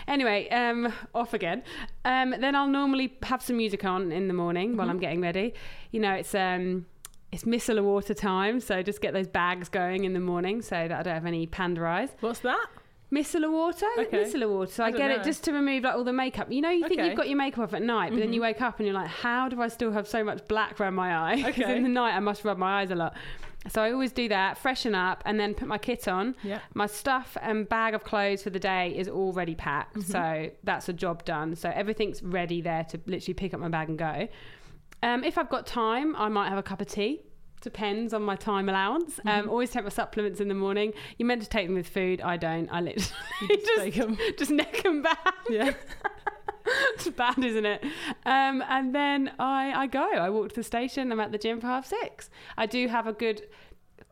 [0.08, 1.62] Anyway, um, off again.
[2.04, 4.78] Um, then I'll normally have some music on in the morning Mm-hmm.
[4.78, 5.54] while I'm getting ready.
[5.92, 6.86] You know, it's um,
[7.32, 10.92] it's micellar water time, so just get those bags going in the morning so that
[10.92, 12.10] I don't have any panda eyes.
[12.20, 12.66] What's that?
[13.14, 14.24] Micellar water, Okay.
[14.24, 14.72] micellar water.
[14.72, 15.16] So I, I get know.
[15.16, 16.50] it just to remove like all the makeup.
[16.50, 17.08] You know, you think Okay.
[17.08, 19.08] you've got your makeup off at night, but then you wake up and you're like,
[19.08, 21.36] how do I still have so much black around my eye?
[21.46, 21.76] Because Okay.
[21.76, 23.14] in the night I must rub my eyes a lot.
[23.68, 26.34] So I always do that, freshen up, and then put my kit on.
[26.42, 26.58] Yeah.
[26.74, 30.12] My stuff and bag of clothes for the day is already packed, Mm-hmm.
[30.12, 31.56] so that's a job done.
[31.56, 34.28] So everything's ready there to literally pick up my bag and go.
[35.02, 37.22] Um, if I've got time, I might have a cup of tea.
[37.64, 39.16] Depends on my time allowance.
[39.16, 39.28] Mm-hmm.
[39.28, 40.92] Um, always take my supplements in the morning.
[41.18, 42.20] You're meant to take them with food.
[42.20, 42.68] I don't.
[42.70, 43.08] I literally
[43.48, 44.18] just just, take 'em.
[44.38, 45.34] just neck them back.
[45.48, 45.72] Yeah.
[46.94, 47.82] it's bad, isn't it?
[48.24, 50.04] Um, and then I, I go.
[50.04, 51.10] I walk to the station.
[51.10, 52.30] I'm at the gym for half six.
[52.56, 53.42] I do have a good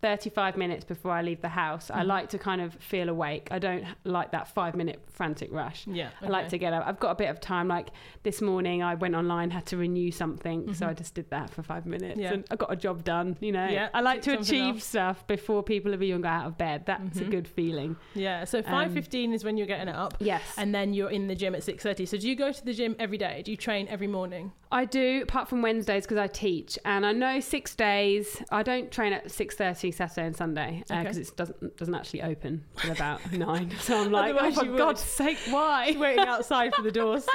[0.02, 2.00] 35 minutes before I leave the house, mm-hmm.
[2.00, 3.48] I like to kind of feel awake.
[3.52, 5.86] I don't like that five minute frantic rush.
[5.86, 6.08] Yeah.
[6.08, 6.26] Okay.
[6.26, 6.84] I like to get up.
[6.86, 7.68] I've got a bit of time.
[7.68, 7.90] Like
[8.24, 10.62] this morning, I went online, had to renew something.
[10.62, 10.72] Mm-hmm.
[10.72, 12.34] So I just did that for five minutes yeah.
[12.34, 13.36] and I got a job done.
[13.40, 14.82] You know, yeah, I like to achieve off.
[14.82, 16.82] stuff before people have even got out of bed.
[16.84, 17.28] That's mm-hmm.
[17.28, 17.96] a good feeling.
[18.14, 18.44] Yeah.
[18.44, 20.16] So 5.15 um, is when you're getting it up.
[20.18, 20.42] Yes.
[20.56, 22.08] And then you're in the gym at 6.30.
[22.08, 23.42] So do you go to the gym every day?
[23.44, 24.52] Do you train every morning?
[24.72, 26.78] I do, apart from Wednesdays because I teach.
[26.84, 31.20] And I know six days, I don't train at 6.30 Saturday and Sunday because uh,
[31.20, 31.20] okay.
[31.20, 33.70] it doesn't doesn't actually open till about nine.
[33.80, 35.94] So I'm like, oh for God's sake, why?
[35.98, 37.26] waiting outside for the doors.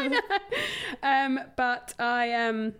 [1.04, 2.74] um, but I um.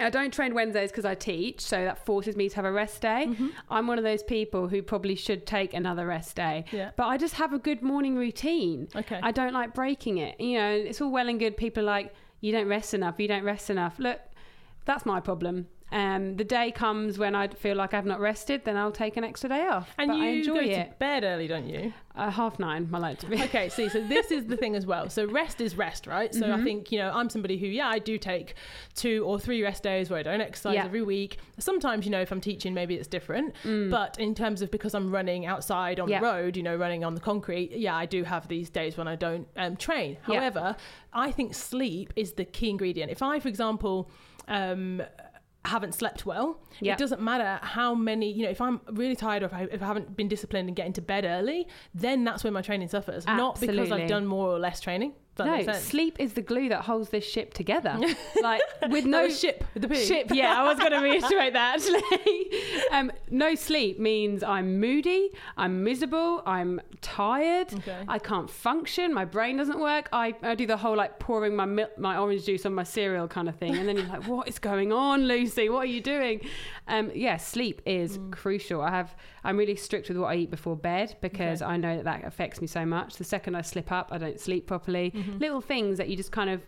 [0.00, 3.02] I don't train Wednesdays because I teach, so that forces me to have a rest
[3.02, 3.26] day.
[3.28, 3.48] Mm-hmm.
[3.68, 6.92] I'm one of those people who probably should take another rest day, yeah.
[6.96, 8.88] but I just have a good morning routine.
[8.96, 10.40] Okay, I don't like breaking it.
[10.40, 11.58] You know, it's all well and good.
[11.58, 13.16] People are like, you don't rest enough.
[13.18, 13.98] You don't rest enough.
[13.98, 14.18] Look,
[14.86, 15.66] that's my problem.
[15.92, 19.24] Um, the day comes when I feel like I've not rested, then I'll take an
[19.24, 19.90] extra day off.
[19.98, 20.84] And but you I enjoy go it.
[20.90, 21.92] to bed early, don't you?
[22.16, 23.42] Uh, half nine, I like to be.
[23.42, 25.08] Okay, see, so this is the thing as well.
[25.10, 26.34] So rest is rest, right?
[26.34, 26.60] So Mm-hmm.
[26.60, 28.54] I think, you know, I'm somebody who, yeah, I do take
[28.94, 30.84] two or three rest days where I don't exercise Yeah.
[30.84, 31.38] every week.
[31.58, 33.54] Sometimes, you know, if I'm teaching, maybe it's different.
[33.64, 36.10] But in terms of because I'm running outside on Mm.
[36.12, 36.20] Yeah.
[36.20, 39.08] the road, you know, running on the concrete, yeah, I do have these days when
[39.08, 40.16] I don't um, train.
[40.28, 40.36] Yeah.
[40.40, 40.76] However,
[41.12, 43.10] I think sleep is the key ingredient.
[43.12, 44.10] If I, for example,
[44.48, 45.02] um,
[45.64, 46.94] haven't slept well, Yeah.
[46.94, 49.82] it doesn't matter how many, you know, if I'm really tired or if I, if
[49.82, 53.24] I haven't been disciplined and getting to bed early, then that's where my training suffers.
[53.26, 55.12] Not because I've done more or less training.
[55.38, 57.98] No, sleep is the glue that holds this ship together.
[58.42, 60.04] like with No ship with the P.
[60.04, 62.50] Ship, yeah, I was going to reiterate that actually.
[62.92, 68.04] um, no sleep means I'm moody, I'm miserable, I'm tired, Okay.
[68.08, 70.08] I can't function, my brain doesn't work.
[70.12, 73.26] I, I do the whole like pouring my milk, my orange juice on my cereal
[73.28, 75.68] kind of thing, and then you're like, what is going on, Lucy?
[75.68, 76.40] What are you doing?
[76.88, 78.32] Um, yeah, sleep is Mm.
[78.32, 78.82] crucial.
[78.82, 79.14] I have
[79.44, 82.60] I'm really strict with what I eat before bed because I know that that affects
[82.60, 83.16] me so much.
[83.16, 85.12] The second I slip up, I don't sleep properly.
[85.38, 86.62] Little things that you just kind of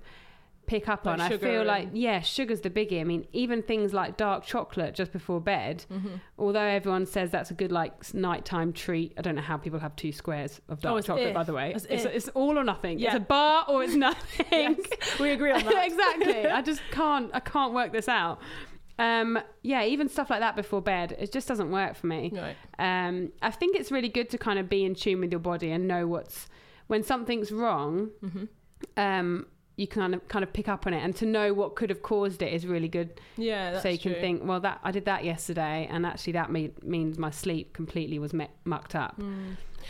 [0.67, 1.21] pick up Mm-hmm.
[1.21, 1.33] Like on.
[1.35, 3.01] I feel like yeah, sugar's the biggie.
[3.01, 5.85] I mean, even things like dark chocolate just before bed.
[5.93, 6.09] Mm-hmm.
[6.38, 9.95] Although everyone says that's a good like nighttime treat, I don't know how people have
[9.95, 11.29] two squares of dark Oh, chocolate.
[11.29, 11.35] if.
[11.35, 12.99] By the way, It's it's, it's all or nothing.
[12.99, 13.09] Yeah.
[13.09, 14.47] It's a bar or it's nothing.
[14.51, 15.85] Yes, we agree on that.
[15.87, 16.47] exactly.
[16.47, 17.31] I just can't.
[17.35, 18.40] I can't work this out.
[18.97, 22.33] Um, yeah, even stuff like that before bed, it just doesn't work for me.
[22.33, 22.57] Right.
[22.79, 25.73] Um, I think it's really good to kind of be in tune with your body
[25.73, 26.49] and know what's
[26.87, 28.11] when something's wrong.
[28.23, 28.44] Mm-hmm.
[28.97, 31.75] Um, you can kind of kind of pick up on it, and to know what
[31.75, 33.20] could have caused it is really good.
[33.37, 34.20] Yeah, that's so you can true.
[34.20, 38.20] think, well, that I did that yesterday, and actually that made, means my sleep completely
[38.20, 39.20] was me- mucked up.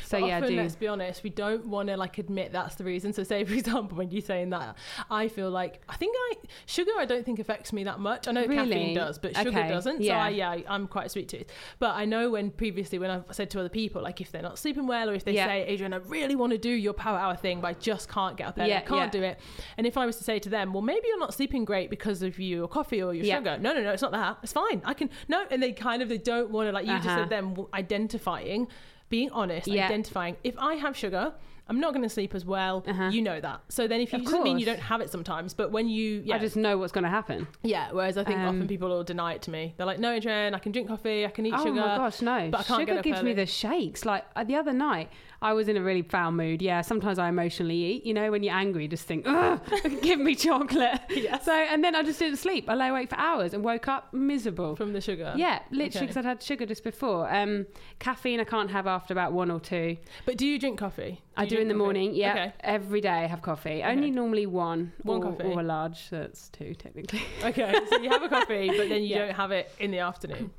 [0.04, 2.74] So But yeah, often, do let's be honest, we don't want to like admit that's
[2.76, 3.12] the reason.
[3.12, 4.76] So, say for example, when you're saying that,
[5.11, 6.35] I feel like I think I
[6.66, 6.92] sugar.
[6.98, 8.28] I don't think affects me that much.
[8.28, 8.68] I know Really?
[8.70, 10.00] caffeine does, but sugar Okay, doesn't.
[10.00, 10.12] yeah.
[10.14, 11.46] So, I, yeah, I- I'm quite a sweet tooth.
[11.78, 14.59] But I know when previously when I've said to other people, like if they're not
[14.59, 15.46] sleeping well, or if they Yeah.
[15.46, 18.37] say, Adrienne, I really want to do your power hour thing, but I just can't
[18.37, 18.70] get up early.
[18.70, 19.38] Yeah, I can't do it.
[19.76, 22.22] And if I was to say to them, well, maybe you're not sleeping great because
[22.22, 23.59] of your coffee or your sugar.
[23.59, 24.38] No, no, no, it's not that.
[24.42, 24.83] It's fine.
[24.85, 25.44] I can no.
[25.50, 27.20] And they kind of they don't want to like you just Uh-huh.
[27.22, 28.68] said them identifying
[29.14, 29.85] being honest, Yeah.
[29.87, 31.24] identifying if I have sugar,
[31.68, 32.77] I'm not going to sleep as well.
[32.87, 33.09] Uh-huh.
[33.16, 33.59] You know that.
[33.77, 36.35] So then if you doesn't mean you don't have it sometimes, but when you yeah
[36.37, 37.38] I just know what's going to happen.
[37.74, 37.87] yeah.
[37.96, 39.62] Whereas I think Um, often people will deny it to me.
[39.77, 41.81] They're like, no, Adrienne, I can drink coffee, I can eat Oh sugar.
[41.88, 42.38] my gosh, no!
[42.50, 44.00] but I can't Sugar gives me the shakes.
[44.12, 45.09] Like uh, the other night,
[45.44, 46.62] I was in a really foul mood.
[46.62, 48.07] Yeah, sometimes I emotionally eat.
[48.07, 49.61] You know, when you're angry, you just think, Ugh,
[50.02, 51.00] give me chocolate.
[51.11, 51.44] Yes.
[51.44, 52.64] So and then I just didn't sleep.
[52.68, 54.74] I lay awake for hours and woke up miserable.
[54.74, 55.35] from the sugar.
[55.37, 56.00] yeah, literally Okay.
[56.00, 57.33] because I'd had sugar just before.
[57.33, 57.66] Um,
[57.98, 59.98] caffeine I can't have after about one or two.
[60.26, 61.20] But do you drink coffee?
[61.37, 61.78] I do in the coffee?
[61.85, 62.14] morning.
[62.14, 62.52] Yeah, Okay.
[62.61, 63.83] every day I have coffee.
[63.83, 64.92] Only normally one.
[65.02, 65.44] One or, coffee.
[65.44, 66.09] or a large.
[66.09, 67.22] So that's two technically.
[67.44, 67.74] Okay.
[67.90, 69.26] So you have a coffee, but then you Yeah.
[69.26, 70.50] don't have it in the afternoon.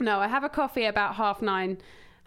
[0.00, 1.76] No, I have a coffee about half nine,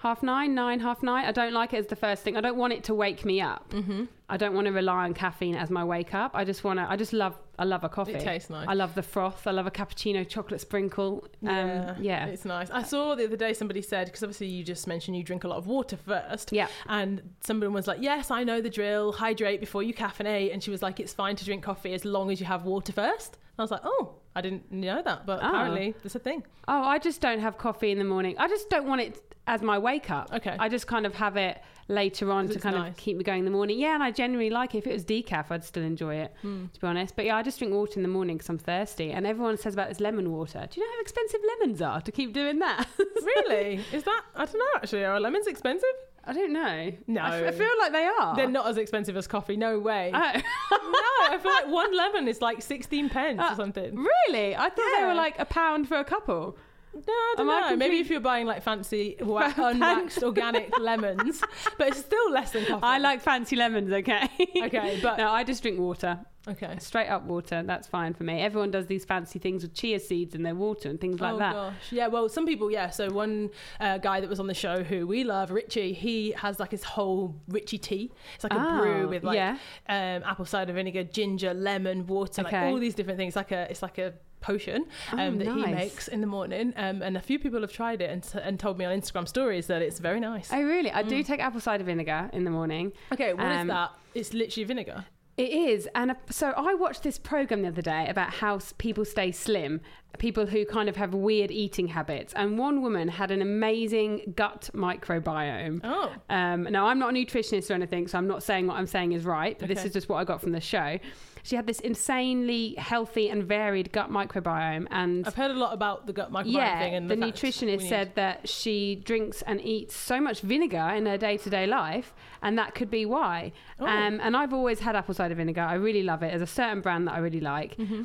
[0.03, 1.23] half nine, nine, half nine.
[1.23, 2.35] I don't like it as the first thing.
[2.35, 3.69] I don't want it to wake me up.
[3.69, 4.03] Mm-hmm.
[4.27, 6.31] I don't want to rely on caffeine as my wake up.
[6.33, 6.91] I just want to.
[6.91, 7.37] I just love.
[7.57, 8.15] I love a coffee.
[8.15, 8.67] It tastes nice.
[8.67, 9.47] I love the froth.
[9.47, 11.25] I love a cappuccino chocolate sprinkle.
[11.43, 12.25] Um, yeah.
[12.25, 12.69] it's nice.
[12.69, 15.47] I saw the other day somebody said because obviously you just mentioned you drink a
[15.47, 16.51] lot of water first.
[16.51, 16.67] Yeah.
[16.87, 19.13] And someone was like, "Yes, I know the drill.
[19.13, 22.29] Hydrate before you caffeinate." And she was like, "It's fine to drink coffee as long
[22.29, 23.35] as you have water first.
[23.35, 25.48] And I was like, "Oh, I didn't know that, but Oh.
[25.48, 28.36] apparently it's a thing." Oh, I just don't have coffee in the morning.
[28.38, 30.32] I just don't want it as my wake up.
[30.34, 30.56] Okay.
[30.58, 32.91] I just kind of have it later on to kind nice.
[32.91, 33.78] of keep me going in the morning.
[33.78, 34.78] Yeah, and I genuinely like it.
[34.80, 36.67] If it was decaf, I'd still enjoy it, Hmm.
[36.74, 37.13] to be honest.
[37.17, 39.12] But yeah, I just drink water in the morning because I'm thirsty.
[39.12, 40.65] And everyone says about this lemon water.
[40.72, 42.88] Do you know how expensive lemons are to keep doing that?
[43.22, 43.82] really?
[43.91, 44.22] Is that?
[44.34, 44.65] I don't know.
[44.78, 45.89] Actually, are lemons expensive?
[46.25, 46.91] I don't know.
[47.07, 47.21] No.
[47.21, 48.36] I, f- I feel like they are.
[48.36, 49.57] They're not as expensive as coffee.
[49.57, 50.09] No way.
[50.13, 50.19] Oh.
[50.71, 53.95] no, I feel like one lemon is like sixteen pence Uh, or something.
[54.29, 54.55] really?
[54.55, 56.57] I thought they were like a pound for a couple.
[56.95, 57.75] No, I don't Am I know.
[57.75, 61.41] Maybe if you're buying like fancy wa- unwaxed organic lemons,
[61.77, 62.84] but it's still less than coffee.
[62.84, 64.29] I like fancy lemons, okay?
[64.63, 66.19] Okay, but no, I just drink water.
[66.47, 66.75] okay.
[66.79, 67.63] Straight up water.
[67.65, 68.41] That's fine for me.
[68.41, 71.56] Everyone does these fancy things with chia seeds in their water and things like that.
[71.56, 71.69] oh that.
[71.71, 72.08] gosh, yeah.
[72.08, 72.89] Well, some people, yeah.
[72.91, 76.60] So one uh, guy that was on the show who we love, Richie, he has
[76.60, 78.12] like his whole Richie tea.
[78.36, 79.58] It's like a Oh, brew with like yeah.
[79.89, 82.67] um, apple cider vinegar, ginger, lemon, water, like Okay.
[82.69, 83.36] all these different things.
[83.36, 86.73] Like a, it's like a potion um, Oh, that he makes in the morning.
[86.75, 89.27] Um, and a few people have tried it and, t- and told me on Instagram
[89.27, 90.49] stories that it's very nice.
[90.53, 90.91] Oh, really?
[90.91, 91.10] I Mm.
[91.10, 92.91] do take apple cider vinegar in the morning.
[93.12, 93.91] Okay, what is Um, that?
[94.13, 95.06] It's literally vinegar.
[95.36, 95.89] It is.
[95.95, 99.82] And so I watched this program the other day about how people stay slim,
[100.19, 102.34] people who kind of have weird eating habits.
[102.34, 105.82] And one woman had an amazing gut microbiome.
[105.84, 108.86] Oh, Um, now, I'm not a nutritionist or anything, so I'm not saying what I'm
[108.86, 110.99] saying is right, but this is just what I got from the show.
[111.43, 114.88] She had this insanely healthy and varied gut microbiome.
[114.89, 116.95] And I've heard a lot about the gut microbiome yeah, thing.
[116.95, 121.17] And the, the, nutritionist said that she drinks and eats so much vinegar in her
[121.17, 123.51] day to day life, and that could be why.
[123.79, 123.86] Oh.
[123.86, 125.62] Um, and I've always had apple cider vinegar.
[125.62, 126.29] I really love it.
[126.29, 127.77] There's a certain brand that I really like.
[127.77, 128.03] Mm-hmm.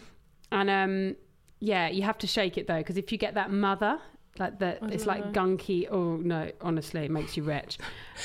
[0.50, 1.16] And um,
[1.60, 4.00] yeah, you have to shake it though, because if you get that mother,
[4.38, 5.86] like the, I it's like gunky.
[5.90, 7.78] Oh no, honestly, it makes you rich.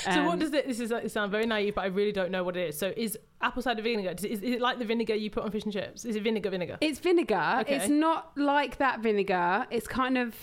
[0.04, 0.66] So Um, what does it?
[0.66, 2.78] This is it sound very naive, but I really don't know what it is.
[2.78, 4.10] So is apple cider vinegar?
[4.18, 6.04] Is, is it like the vinegar you put on fish and chips?
[6.04, 6.78] Is it vinegar vinegar?
[6.80, 7.58] It's vinegar.
[7.60, 7.76] Okay.
[7.76, 9.66] It's not like that vinegar.
[9.70, 10.34] It's kind of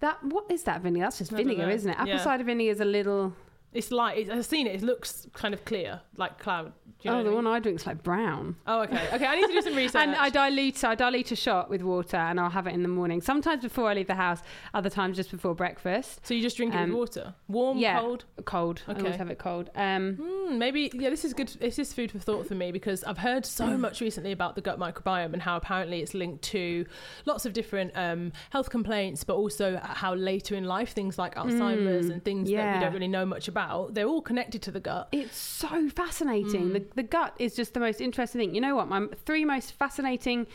[0.00, 0.22] that.
[0.24, 1.04] What is that vinegar?
[1.06, 1.94] That's just vinegar, isn't it?
[1.98, 2.18] Apple Yeah.
[2.24, 3.34] cider vinegar is a little.
[3.72, 4.74] It's like it's, I've seen it.
[4.76, 6.72] It looks kind of clear, like cloud.
[7.02, 7.44] You know oh, the I mean?
[7.44, 8.56] one I drink's like brown.
[8.66, 9.08] Oh, okay.
[9.14, 10.02] Okay, I need to do some research.
[10.02, 10.82] And I dilute.
[10.84, 13.20] I dilute a shot with water, and I'll have it in the morning.
[13.22, 14.40] Sometimes before I leave the house.
[14.74, 16.26] Other times just before breakfast.
[16.26, 18.00] so you just drink it um, with water, warm, yeah.
[18.00, 18.24] cold.
[18.44, 18.82] Cold.
[18.86, 19.00] I Okay.
[19.02, 19.70] always have it cold.
[19.76, 21.08] Um, Hmm, maybe yeah.
[21.08, 21.48] This is good.
[21.60, 23.78] This is food for thought for me because I've heard so Mm.
[23.80, 26.84] much recently about the gut microbiome and how apparently it's linked to
[27.24, 32.08] lots of different um, health complaints, but also how later in life things like Alzheimer's
[32.10, 32.80] and things that we Mm.
[32.80, 33.59] don't really know much about.
[33.90, 35.08] They're all connected to the gut.
[35.12, 36.70] It's so fascinating.
[36.70, 36.72] Mm.
[36.74, 38.54] The, the gut is just the most interesting thing.
[38.54, 38.88] You know what?
[38.88, 40.46] My three most fascinating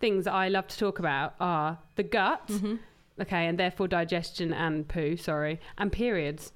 [0.00, 2.74] things that I love to talk about are the gut, Mm-hmm.
[3.22, 6.52] okay, and therefore digestion and poo, sorry, and periods.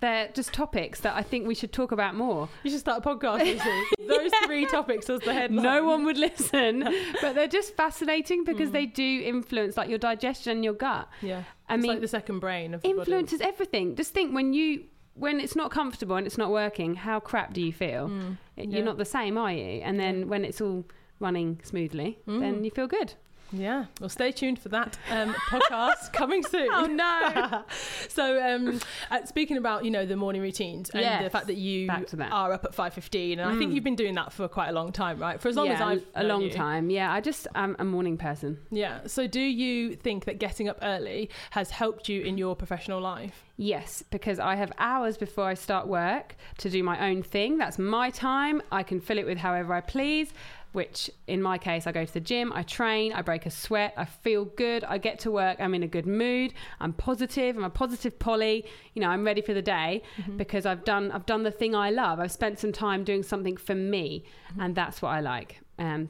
[0.00, 2.48] They're just topics that I think we should talk about more.
[2.64, 3.46] You should start a podcast.
[3.52, 3.84] you see.
[4.08, 5.62] Those three topics as the headline.
[5.62, 6.80] No one would listen,
[7.22, 8.72] but they're just fascinating because Mm.
[8.72, 11.08] they do influence like your digestion and your gut.
[11.22, 12.98] Yeah, I it's mean, like the second brain of the body.
[12.98, 13.94] influences everything.
[13.94, 14.82] Just think when you
[15.14, 18.08] when it's not comfortable and it's not working, how crap do you feel?
[18.08, 18.36] Mm.
[18.56, 19.80] You're not the same, are you?
[19.82, 20.84] And then when it's all
[21.20, 22.40] running smoothly, Mm.
[22.40, 23.14] then you feel good.
[23.52, 26.68] Yeah, well, stay tuned for that um, podcast coming soon.
[26.72, 27.64] Oh, no.
[28.08, 31.86] so, um, uh, speaking about you know the morning routines and the fact that you
[31.86, 32.08] that.
[32.08, 32.32] Mm.
[32.32, 34.72] are up at five fifteen, and I think you've been doing that for quite a
[34.72, 35.40] long time, right?
[35.40, 36.50] For as long yeah, as I've a long you.
[36.50, 36.90] time.
[36.90, 38.58] Yeah, I just I'm a morning person.
[38.70, 39.06] Yeah.
[39.06, 43.44] So, do you think that getting up early has helped you in your professional life?
[43.56, 47.58] Yes, because I have hours before I start work to do my own thing.
[47.58, 48.62] That's my time.
[48.72, 50.32] I can fill it with however I please,
[50.72, 53.94] which in my case, I go to the gym, I train, I break a sweat,
[53.96, 57.64] I feel good, I get to work, I'm in a good mood, I'm positive, I'm
[57.64, 58.64] a positive Polly.
[58.94, 60.02] You know, I'm ready for the day
[60.36, 62.20] because I've done I've done the thing I love.
[62.20, 64.24] I've spent some time doing something for me,
[64.58, 65.60] and that's what I like.
[65.78, 66.08] Um,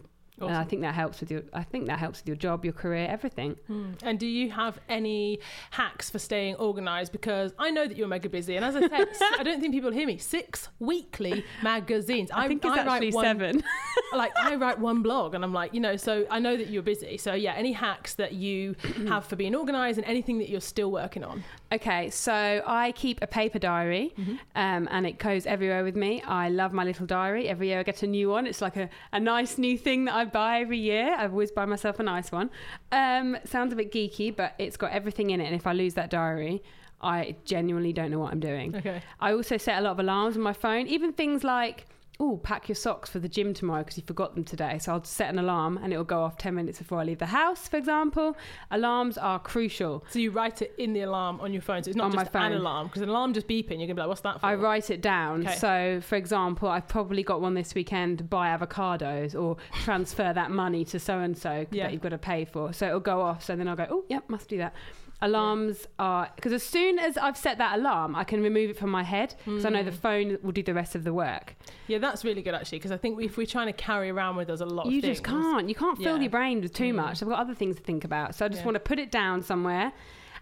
[0.49, 2.75] and I think that helps with your I think that helps with your job, your
[2.75, 3.57] career, everything.
[4.03, 5.39] And do you have any
[5.71, 7.13] hacks for staying organised?
[7.13, 9.91] Because I know that you're mega busy, and as I said, I don't think people
[9.91, 10.19] hear me.
[10.19, 12.31] Six weekly magazines.
[12.33, 13.65] I, think it's write actually one- seven.
[14.15, 16.83] like I write one blog and I'm like, you know, so I know that you're
[16.83, 17.17] busy.
[17.19, 18.77] So yeah, any hacks that you
[19.09, 21.43] have for being organized and anything that you're still working on.
[21.73, 24.15] Okay, so I keep a paper diary
[24.55, 26.23] um, and it goes everywhere with me.
[26.23, 27.49] I love my little diary.
[27.49, 28.47] Every year I get a new one.
[28.47, 31.15] It's like a, a nice new thing that I buy every year.
[31.17, 32.51] I always buy myself a nice one.
[32.91, 35.47] Um, sounds a bit geeky, but it's got everything in it.
[35.47, 36.63] And if I lose that diary,
[37.01, 38.77] I genuinely don't know what I'm doing.
[38.77, 39.03] Okay.
[39.21, 41.87] I also set a lot of alarms on my phone, even things like,
[42.21, 44.79] oh, pack your socks for the gym tomorrow because you forgot them today.
[44.79, 47.27] So I'll set an alarm and it'll go off 10 minutes before I leave the
[47.27, 48.37] house, for example.
[48.71, 50.05] Alarms are crucial.
[50.11, 51.83] So you write it in the alarm on your phone.
[51.83, 53.79] So it's not On my just an alarm because an alarm just beeping.
[53.79, 54.47] You're gonna be like, what's that for?
[54.47, 55.47] I write it down.
[55.47, 55.57] Okay.
[55.57, 60.51] So, for example, I've probably got one this weekend to buy avocados or transfer that
[60.51, 62.73] money to so and so that you've got to pay for.
[62.73, 63.45] So it'll go off.
[63.45, 64.75] So then I'll go, oh, yep, must do that.
[65.23, 68.91] Alarms are because as soon as I've set that alarm, I can remove it from
[68.91, 69.85] my head because I know Mm.
[69.87, 71.55] the phone will do the rest of the work.
[71.87, 74.51] Yeah, that's really good actually because I think if we're trying to carry around with
[74.51, 75.69] us a lot of You just can't.
[75.69, 76.23] You can't fill Yeah.
[76.23, 76.97] your brain with too Mm.
[76.97, 77.23] much.
[77.23, 78.35] I've got other things to think about.
[78.35, 78.67] So I just Yeah.
[78.67, 79.93] want to put it down somewhere.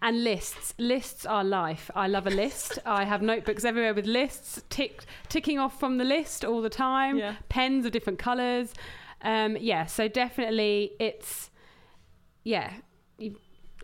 [0.02, 0.72] And lists.
[0.78, 1.90] Lists are life.
[1.94, 2.78] I love a list.
[2.86, 7.18] I have notebooks everywhere with lists, tick, ticking off from the list all the time.
[7.18, 7.34] Yeah.
[7.50, 8.72] Pens of different colours.
[9.20, 11.50] Um, yeah, so definitely it's,
[12.44, 12.72] yeah.
[13.18, 13.36] You,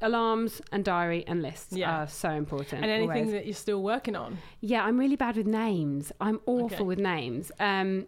[0.02, 2.02] alarms and diary and lists Yeah.
[2.02, 2.82] are so important.
[2.82, 3.32] And anything always.
[3.32, 4.38] that you're still working on.
[4.60, 6.12] Yeah, I'm really bad with names.
[6.20, 6.84] I'm awful Okay.
[6.84, 7.50] with names.
[7.58, 8.06] Um,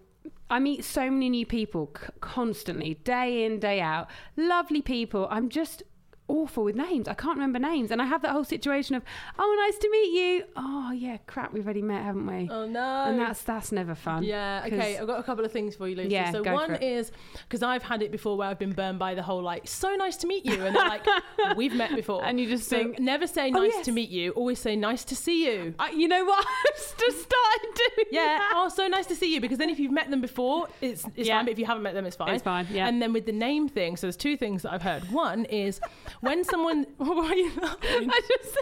[0.51, 4.09] I meet so many new people c- constantly, day in, day out.
[4.37, 5.27] Lovely people.
[5.31, 5.83] I'm just
[6.29, 7.09] awful with names.
[7.09, 7.91] I can't remember names.
[7.91, 9.03] And I have that whole situation of,
[9.39, 10.45] oh, nice to meet you.
[10.57, 12.49] Oh, yeah, crap, we've already met, haven't we?
[12.51, 13.05] Oh no.
[13.07, 14.23] and that's that's never fun.
[14.23, 14.99] Yeah, okay.
[14.99, 16.11] I've got a couple of things for you, Lucy.
[16.11, 16.83] Yeah, so go for one it.
[16.83, 17.11] is
[17.49, 20.17] because I've had it before where I've been burned by the whole like, so nice
[20.19, 21.07] to meet you, and they're like,
[21.57, 24.11] we've met before, And you just so think, never say "Oh, nice yes." to meet
[24.11, 24.33] you.
[24.33, 25.75] Always say nice to see you.
[25.79, 26.47] I, you know what?
[26.69, 28.39] I've just started doing Yeah.
[28.39, 28.53] that.
[28.55, 29.41] Oh, so nice to see you.
[29.41, 31.39] Because then if you've met them before, it's it's Yeah.
[31.39, 31.47] fine.
[31.47, 32.35] But if you haven't met them, it's fine.
[32.35, 32.87] It's fine, yeah.
[32.89, 35.11] And then with the name thing, so there's two things that I've heard.
[35.11, 35.81] One is
[36.21, 38.11] when someone, what are you laughing?
[38.11, 38.59] I just.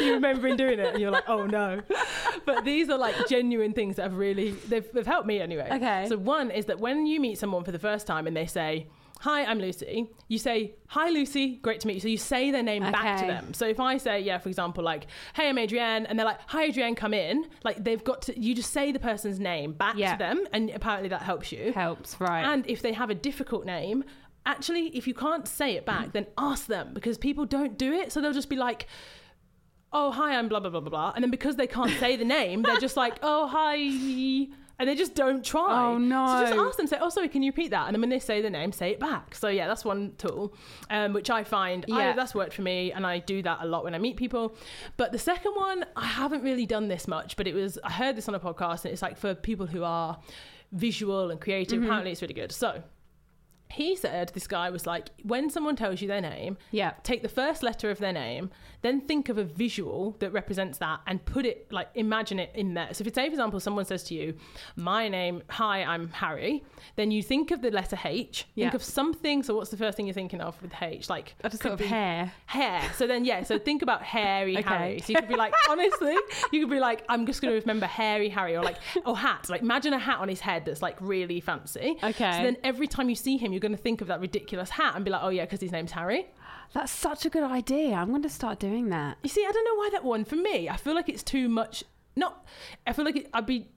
[0.00, 1.82] you remembering doing it and you're like oh no
[2.46, 6.06] but these are like genuine things that have really they've, they've helped me anyway Okay.
[6.08, 8.86] so one is that when you meet someone for the first time and they say
[9.20, 12.62] hi i'm lucy you say hi lucy great to meet you so you say their
[12.62, 13.34] name back to Okay.
[13.34, 16.40] them so if i say yeah for example like hey i'm adrienne and they're like
[16.46, 19.96] hi adrienne come in like they've got to you just say the person's name back
[19.98, 20.12] Yeah.
[20.12, 22.44] to them and apparently that helps you Helps, right.
[22.46, 24.04] and if they have a difficult name,
[24.46, 28.12] actually, if you can't say it back, then ask them because people don't do it.
[28.12, 28.86] So they'll just be like,
[29.92, 31.12] oh, hi, I'm blah, blah, blah, blah, blah.
[31.14, 33.74] And then because they can't say the name, they're just like, oh, hi.
[34.78, 35.86] And they just don't try.
[35.86, 36.26] Oh, no.
[36.26, 37.86] So just ask them, say, oh, sorry, can you repeat that?
[37.86, 39.34] And then when they say the name, say it back.
[39.34, 40.54] So yeah, that's one tool,
[40.90, 42.12] um, which I find I, Yeah.
[42.12, 42.92] that's worked for me.
[42.92, 44.54] And I do that a lot when I meet people.
[44.98, 48.16] But the second one, I haven't really done this much, but it was, I heard
[48.16, 50.18] this on a podcast and it's like for people who are
[50.72, 51.86] visual and creative, Mm-hmm.
[51.86, 52.52] apparently it's really good.
[52.52, 52.82] So
[53.68, 56.92] he said this guy was like when someone tells you their name Yeah.
[57.02, 58.50] take the first letter of their name
[58.86, 62.74] then think of a visual that represents that and put it like imagine it in
[62.74, 64.34] there so if it's say for example someone says to you
[64.76, 66.62] my name hi i'm harry
[66.96, 68.66] then you think of the letter h Yeah.
[68.66, 71.48] think of something so what's the first thing you're thinking of with h like I
[71.48, 72.32] just of hair.
[72.46, 74.68] hair so then yeah so think about hairy Okay.
[74.68, 76.16] harry so you could be like honestly
[76.52, 79.48] you could be like i'm just going to remember hairy harry or like or hat
[79.48, 82.32] like imagine a hat on his head that's like really fancy Okay.
[82.32, 84.94] so then every time you see him you're going to think of that ridiculous hat
[84.94, 86.26] and be like oh yeah because his name's harry
[86.72, 87.94] That's such a good idea.
[87.94, 89.16] I'm going to start doing that.
[89.22, 91.48] you see i don't know why that one for me i feel like it's too
[91.48, 91.84] much
[92.16, 92.44] not
[92.86, 93.68] i feel like it, i'd be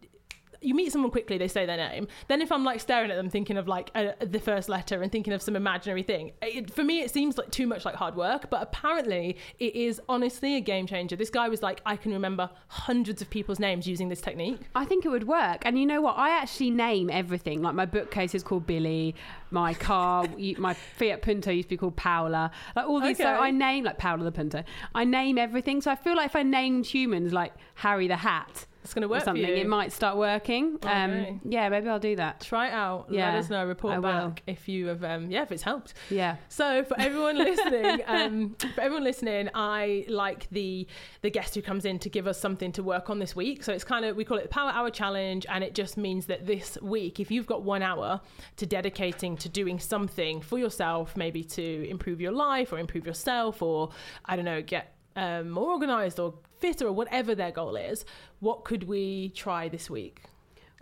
[0.61, 2.07] you meet someone quickly, they say their name.
[2.27, 5.11] Then if I'm like staring at them, thinking of like uh, the first letter and
[5.11, 8.15] thinking of some imaginary thing, it, for me it seems like too much like hard
[8.15, 8.49] work.
[8.49, 11.15] But apparently it is honestly a game changer.
[11.15, 14.59] This guy was like, I can remember hundreds of people's names using this technique.
[14.75, 15.61] I think it would work.
[15.65, 16.17] And you know what?
[16.17, 17.61] I actually name everything.
[17.61, 19.15] Like my bookcase is called Billy.
[19.51, 20.25] My car,
[20.57, 22.51] my Fiat Punto used to be called Paola.
[22.75, 23.17] Like all these.
[23.17, 24.63] So I name like Paola the Punto.
[24.93, 25.81] I name everything.
[25.81, 29.07] So I feel like if I named humans like Harry the Hat It's going to
[29.07, 30.75] or work for something, it might start working.
[30.77, 30.89] Okay.
[30.89, 32.41] Um, yeah, maybe I'll do that.
[32.41, 33.05] Try it out.
[33.11, 33.63] Yeah, Let us know.
[33.67, 34.29] Report I will.
[34.29, 35.93] back if you have, um, yeah, if it's helped.
[36.09, 36.37] Yeah.
[36.47, 40.87] So for everyone listening, um, for everyone listening, I like the
[41.21, 43.63] the guest who comes in to give us something to work on this week.
[43.63, 46.25] So it's kind of we call it the Power Hour Challenge, and it just means
[46.25, 48.21] that this week, if you've got one hour
[48.55, 53.61] to dedicating to doing something for yourself, maybe to improve your life or improve yourself,
[53.61, 53.91] or
[54.25, 58.05] I don't know, get um, more organized or fitter or whatever their goal is,
[58.39, 60.23] what could we try this week?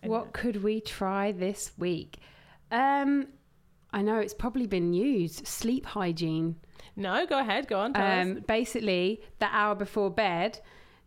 [0.01, 2.17] And- What could we try this week?
[2.71, 3.28] Um,
[3.93, 5.47] I know it's probably been used.
[5.47, 6.55] Sleep hygiene.
[6.95, 7.95] No, go ahead, go on.
[7.95, 10.59] Um, basically the hour before bed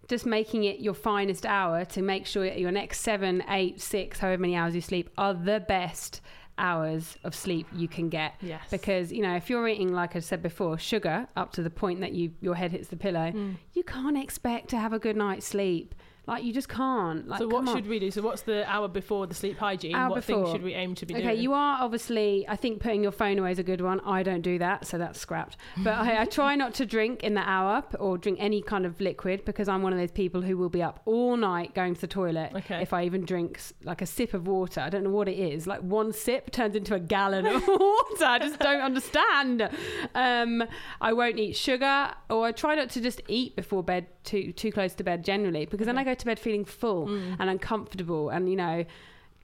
[0.08, 4.40] just making it your finest hour to make sure your next seven eight six however
[4.40, 6.20] many hours you sleep are the best
[6.60, 8.34] hours of sleep you can get.
[8.40, 8.62] Yes.
[8.70, 12.00] because you know if you're eating like i said before sugar up to the point
[12.00, 13.56] that you your head hits the pillow mm.
[13.72, 15.94] you can't expect to have a good night's sleep
[16.30, 18.10] like you just can't like so what should we do?
[18.10, 19.96] So what's the hour before the sleep hygiene?
[19.96, 20.52] Hour what things before.
[20.54, 21.32] should we aim to be Okay, doing?
[21.34, 22.46] Okay, you are obviously.
[22.48, 24.00] I think putting your phone away is a good one.
[24.00, 25.56] I don't do that, so that's scrapped.
[25.78, 29.00] But I, I try not to drink in the hour or drink any kind of
[29.00, 32.00] liquid because I'm one of those people who will be up all night going to
[32.00, 32.52] the toilet.
[32.54, 32.80] Okay.
[32.80, 35.66] If I even drink like a sip of water, I don't know what it is.
[35.66, 38.24] Like one sip turns into a gallon of water.
[38.24, 39.68] I just don't understand.
[40.14, 40.62] Um,
[41.00, 44.70] I won't eat sugar, or I try not to just eat before bed too too
[44.70, 47.36] close to bed generally because then I go to bed feeling full mm.
[47.38, 48.84] and uncomfortable and you know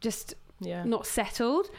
[0.01, 0.85] just yeah.
[0.85, 1.71] not settled.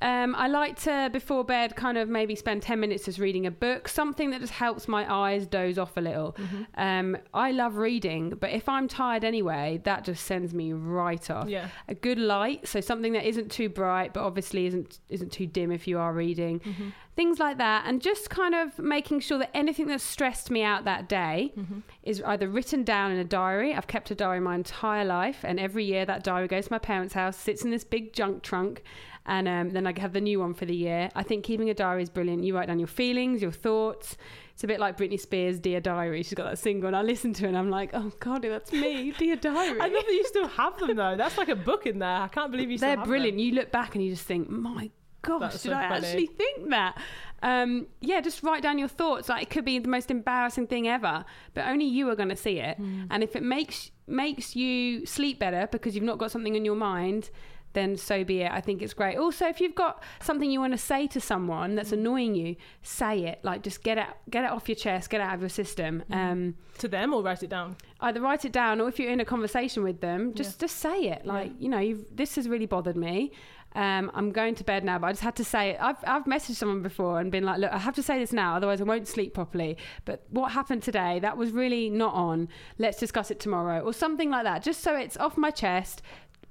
[0.00, 3.50] Um, I like to before bed kind of maybe spend ten minutes just reading a
[3.50, 6.36] book, something that just helps my eyes doze off a little.
[6.38, 6.62] Mm-hmm.
[6.80, 11.48] Um, I love reading, but if I'm tired anyway, that just sends me right off.
[11.48, 11.68] Yeah.
[11.88, 15.72] A good light, so something that isn't too bright, but obviously isn't isn't too dim
[15.72, 16.60] if you are reading.
[16.60, 16.88] Mm-hmm.
[17.16, 20.84] Things like that, and just kind of making sure that anything that stressed me out
[20.84, 21.80] that day Mm-hmm.
[22.04, 23.74] is either written down in a diary.
[23.74, 26.78] I've kept a diary my entire life, and every year that diary goes to my
[26.78, 28.82] parents' house, sits in this big junk trunk,
[29.28, 31.10] And um, then I have the new one for the year.
[31.14, 32.44] I think keeping a diary is brilliant.
[32.44, 34.16] You write down your feelings, your thoughts.
[34.54, 36.22] It's a bit like Britney Spears' Dear Diary.
[36.22, 38.72] She's got that single, and I listen to it and I'm like, oh, God, that's
[38.72, 39.78] me, Dear Diary.
[39.80, 41.14] I love that you still have them though.
[41.16, 42.22] That's like a book in there.
[42.22, 42.78] I can't believe you.
[42.78, 43.36] They're have brilliant.
[43.36, 43.44] Them.
[43.44, 44.90] You look back and you just think, my
[45.22, 46.98] gosh, That's did so I actually think that?
[47.42, 49.28] Um, yeah, just write down your thoughts.
[49.28, 51.24] Like it could be the most embarrassing thing ever,
[51.54, 52.78] but only you are going to see it.
[52.78, 53.04] Hmm.
[53.10, 56.74] And if it makes makes you sleep better because you've not got something in your
[56.74, 57.30] mind,
[57.74, 58.50] then so be it.
[58.50, 59.16] I think it's great.
[59.16, 61.98] Also, if you've got something you want to say to someone that's Hmm.
[62.00, 63.40] annoying you, say it.
[63.42, 66.02] Like just get it get it off your chest, get it out of your system.
[66.08, 66.14] Hmm.
[66.14, 67.76] Um, to them or write it down.
[68.00, 71.08] either write it down or if you're in a conversation with them just just say
[71.08, 73.32] it like you know you've, this has really bothered me
[73.74, 75.76] um, I'm going to bed now, but I just had to say it.
[75.78, 78.56] I've, I've messaged someone before and been like, look, I have to say this now,
[78.56, 79.76] otherwise I won't sleep properly.
[80.06, 82.48] But what happened today, that was really not on.
[82.78, 86.00] Let's discuss it tomorrow or something like that, just so it's off my chest.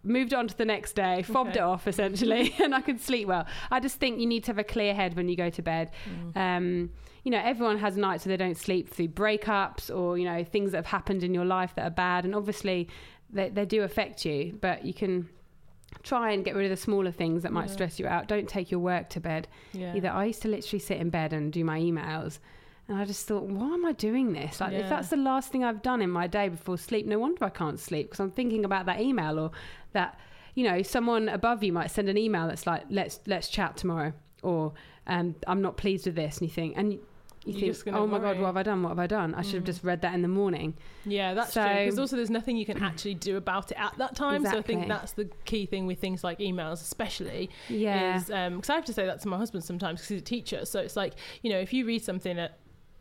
[0.07, 1.59] Moved on to the next day, fobbed Okay.
[1.59, 3.45] it off essentially, and I could sleep well.
[3.71, 5.91] I just think you need to have a clear head when you go to bed.
[6.35, 6.91] Um,
[7.23, 10.71] you know, everyone has nights where they don't sleep through breakups or, you know, things
[10.71, 12.23] that have happened in your life that are bad.
[12.25, 12.87] And obviously,
[13.29, 15.27] they, they do affect you, but you can
[16.03, 17.73] try and get rid of the smaller things that might Yeah.
[17.73, 18.27] stress you out.
[18.27, 19.47] Don't take your work to bed.
[19.73, 19.93] Yeah.
[19.95, 22.39] Either I used to literally sit in bed and do my emails.
[22.89, 24.61] And I just thought, why am I doing this?
[24.61, 24.79] Like, Yeah.
[24.79, 27.49] if that's the last thing I've done in my day before sleep, no wonder I
[27.49, 29.51] can't sleep because I'm thinking about that email or
[29.99, 30.11] that,
[30.55, 34.11] you know, someone above you might send an email that's like, let's let's chat tomorrow,
[34.43, 34.73] or
[35.13, 36.99] um, I'm not pleased with this, and you think, and you,
[37.45, 38.83] you You're think, oh my god, what have I done?
[38.83, 39.33] What have I done?
[39.33, 39.73] I should have Mm.
[39.73, 40.73] just read that in the morning.
[41.05, 41.75] Yeah, that's So- true.
[41.85, 44.43] Because also, there's nothing you can actually do about it at that time.
[44.45, 47.49] So I think that's the key thing with things like emails, especially.
[47.69, 48.17] Yeah.
[48.19, 50.65] Because I have to say that to my husband sometimes because he's a teacher.
[50.65, 52.51] So it's like you know, if you read something at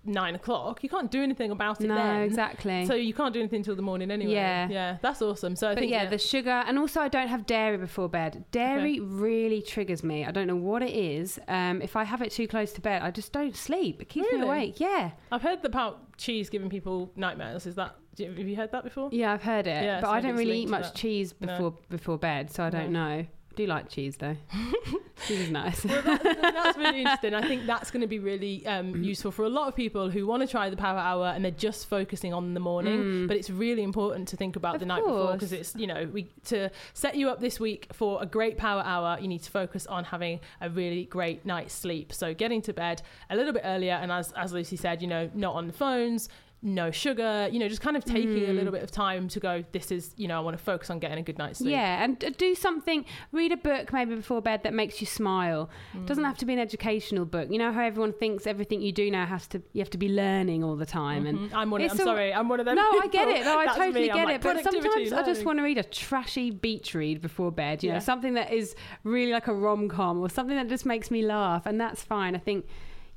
[0.07, 2.23] nine o'clock, you can't do anything about it no, then.
[2.23, 2.87] exactly.
[2.87, 4.33] So you can't do anything until the morning anyway.
[4.33, 4.69] Yeah.
[4.69, 5.57] yeah, that's awesome.
[5.57, 8.45] So I but think yeah, the sugar, and also I don't have dairy before bed.
[8.51, 10.25] Dairy really triggers me.
[10.25, 11.39] I don't know what it is.
[11.49, 14.01] Um, if I have it too close to bed, I just don't sleep.
[14.03, 14.39] It keeps Really?
[14.43, 14.81] me awake.
[14.81, 17.67] Yeah, I've heard about cheese giving people nightmares.
[17.67, 19.11] Is that have you heard that before?
[19.13, 19.83] yeah, I've heard it.
[19.85, 20.95] Yeah, but so I don't really eat much that.
[20.95, 21.47] cheese No.
[21.49, 23.17] before before bed, so I don't No.
[23.19, 23.27] know.
[23.57, 24.37] I do like cheese though.
[25.27, 25.83] cheese is nice.
[25.83, 27.35] Well, that, that's really interesting.
[27.35, 30.27] I think that's going to be really um, useful for a lot of people who
[30.27, 33.01] want to try the power hour and they're just focusing on the morning.
[33.01, 33.29] Mm.
[33.29, 36.07] But it's really important to think about Of the night before because it's you know
[36.13, 39.17] we to set you up this week for a great power hour.
[39.19, 42.13] You need to focus on having a really great night's sleep.
[42.13, 43.01] So getting to bed
[43.31, 46.29] a little bit earlier, and as as Lucy said, you know, not on the phones.
[46.69, 48.57] No sugar, you know, just kind of taking a Mm.
[48.57, 49.62] little bit of time to go.
[49.71, 51.71] This is, you know, I want to focus on getting a good night's sleep.
[51.71, 53.05] Yeah, and do something.
[53.31, 55.71] Read a book maybe before bed that makes you smile.
[55.97, 56.07] Mm.
[56.07, 57.53] Doesn't have to be an educational book.
[57.53, 59.62] You know how everyone thinks everything you do now has to.
[59.75, 61.25] You have to be learning all the time.
[61.27, 61.51] And Mhm.
[61.55, 61.83] I'm one.
[61.83, 62.75] Of, I'm all- sorry, I'm one of them.
[62.75, 63.45] no, I get it.
[63.45, 64.07] No, I That's totally me.
[64.09, 64.41] Get like, it.
[64.43, 67.85] But sometimes I just want to read a trashy beach read before bed.
[67.85, 67.95] You Yeah.
[67.95, 71.23] know, something that is really like a rom com or something that just makes me
[71.23, 72.35] laugh, and that's fine.
[72.35, 72.67] I think.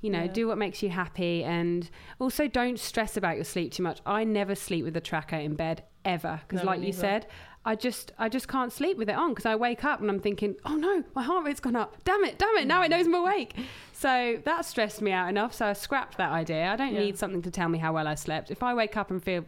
[0.01, 0.27] You know, Yeah.
[0.27, 1.89] do what makes you happy, and
[2.19, 3.99] also don't stress about your sleep too much.
[4.05, 7.27] I never sleep with a tracker in bed ever because, No, like you said,
[7.65, 10.19] I just I just can't sleep with it on because I wake up and I'm
[10.19, 12.01] thinking, oh no, my heart rate's gone up.
[12.05, 12.91] Damn it, damn it, now it mm.
[12.91, 13.53] knows I'm awake.
[13.91, 15.53] So that stressed me out enough.
[15.53, 16.71] So I scrapped that idea.
[16.71, 17.01] I don't Yeah.
[17.01, 18.49] need something to tell me how well I slept.
[18.49, 19.43] If I wake up and feel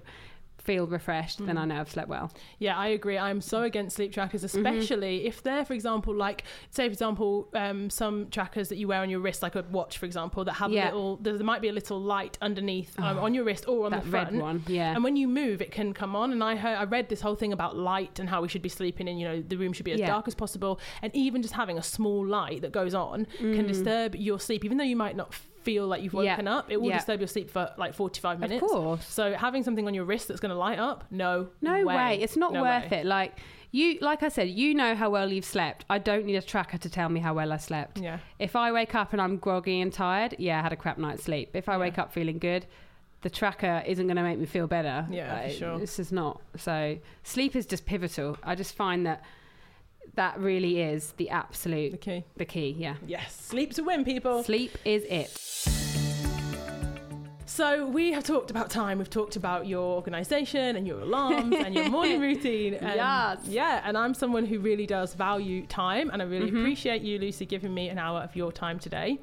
[0.64, 1.60] feel refreshed, then Mm.
[1.62, 2.32] I know I've slept well.
[2.60, 3.18] Yeah, I agree.
[3.18, 4.58] I'm so against sleep trackers, Mm-hmm.
[4.66, 9.02] especially if they're, for example, like say, for example, um, some trackers that you wear
[9.02, 10.86] on your wrist, like a watch, for example, that have Yeah.
[10.86, 11.18] a little.
[11.18, 13.92] There, there might be a little light underneath um, Oh, on your wrist or on
[13.92, 14.32] the front.
[14.34, 14.94] red one, yeah.
[14.94, 16.32] And when you move, it can come on.
[16.32, 18.70] And I heard, I read this whole thing about light and how we should be
[18.70, 19.18] sleeping in.
[19.18, 20.08] You know, the room should be as Yeah.
[20.08, 20.80] dark as possible.
[21.02, 24.78] And even just having a small light that goes on can disturb your sleep, even
[24.78, 25.34] though you might not
[25.64, 26.14] feel like you've.
[26.14, 26.32] Yeah.
[26.32, 26.72] woken up.
[26.72, 26.98] It will Yeah.
[26.98, 28.62] disturb your sleep for like 45 minutes.
[28.64, 29.06] of course.
[29.08, 32.20] So having something on your wrist that's going to light up, no, No way.
[32.22, 33.00] It's not No worth way.
[33.00, 33.06] it.
[33.06, 33.38] Like
[33.72, 35.86] you like I said, you know how well you've slept.
[35.90, 38.00] I don't need a tracker to tell me how well I slept.
[38.00, 38.20] Yeah.
[38.38, 41.24] If I wake up and I'm groggy and tired, yeah, I had a crap night's
[41.24, 41.52] sleep.
[41.56, 41.80] If I Yeah.
[41.80, 42.66] wake up feeling good,
[43.22, 45.06] the tracker isn't going to make me feel better.
[45.10, 45.80] Yeah, for Uh, sure.
[45.80, 46.42] This is not.
[46.58, 48.38] So sleep is just pivotal.
[48.44, 49.24] I just find that
[50.16, 52.24] that really is the absolute The key.
[52.38, 52.76] the key.
[52.78, 52.96] Yeah.
[53.06, 54.44] Yes, sleep to win, people.
[54.44, 55.38] Sleep is it.
[57.46, 58.98] So we have talked about time.
[58.98, 62.76] We've talked about your organisation and your alarms and your morning routine.
[62.76, 63.40] And Yes.
[63.46, 66.58] Yeah, and I'm someone who really does value time, and I really Mm-hmm.
[66.62, 69.20] appreciate you, Lucy, giving me an hour of your time today.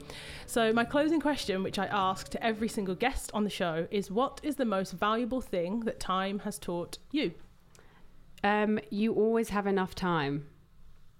[0.46, 4.10] So my closing question, which I ask to every single guest on the show, is:
[4.10, 7.32] What is the most valuable thing that time has taught you?
[8.44, 10.46] Um, you always have enough time.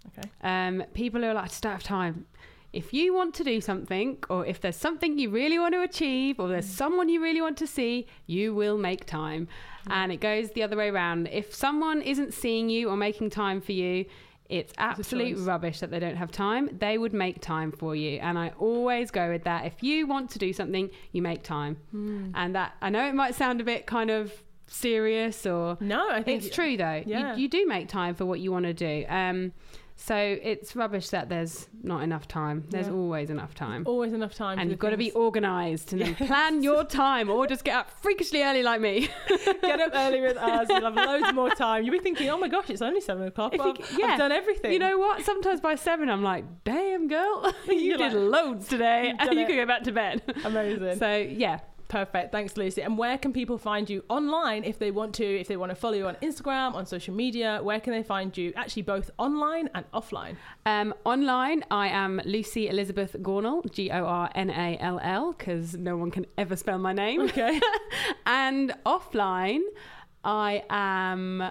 [0.07, 0.29] Okay.
[0.43, 2.27] Um, people who are like, I just don't have time.
[2.73, 6.39] If you want to do something, or if there's something you really want to achieve,
[6.39, 9.49] or there's someone you really want to see, you will make time.
[9.91, 11.29] And it goes the other way around.
[11.33, 14.05] If someone isn't seeing you or making time for you,
[14.51, 15.47] It's absolute choice.
[15.47, 16.69] rubbish that they don't have time.
[16.79, 18.19] They would make time for you.
[18.21, 19.65] And I always go with that.
[19.65, 21.77] If you want to do something, you make time.
[21.91, 22.33] Hmm.
[22.35, 24.31] And that, I know it might sound a bit kind of
[24.67, 25.77] serious or.
[25.81, 27.03] No, I think It's true though.
[27.07, 27.35] Yeah.
[27.35, 29.05] You, you do make time for what you want to do.
[29.09, 29.53] Um,
[30.01, 32.65] so it's rubbish that there's not enough time.
[32.71, 32.93] There's Yeah.
[32.93, 33.83] always enough time.
[33.85, 34.61] Always enough time.
[34.61, 37.91] And you've got to be organised and then plan your time or just get up
[37.91, 39.09] freakishly early like me.
[39.61, 40.69] Get up early with us.
[40.69, 41.83] You'll have loads more time.
[41.85, 43.55] You'll be thinking, oh my gosh, it's only seven o'clock.
[43.59, 44.07] Well, you c- yeah.
[44.13, 44.73] I've done everything.
[44.73, 45.25] You know what?
[45.25, 49.35] Sometimes by seven, I'm like, damn, girl, you You're did like, loads today "You've and
[49.35, 50.23] you it." can go back to bed.
[50.45, 50.99] Amazing.
[50.99, 51.59] So, yeah.
[51.89, 52.33] Perfect.
[52.33, 52.83] Thanks, Lucy.
[52.83, 55.25] And where can people find you online if they want to?
[55.25, 58.37] If they want to follow you on Instagram, on social media, where can they find
[58.37, 58.53] you?
[58.57, 60.37] Actually, both online and offline.
[60.67, 65.75] Um, online, I am Lucy Elizabeth Gornall, G O R N A L L, because
[65.77, 67.23] no one can ever spell my name.
[67.23, 67.59] Okay.
[68.27, 69.61] and offline,
[70.25, 71.51] I am.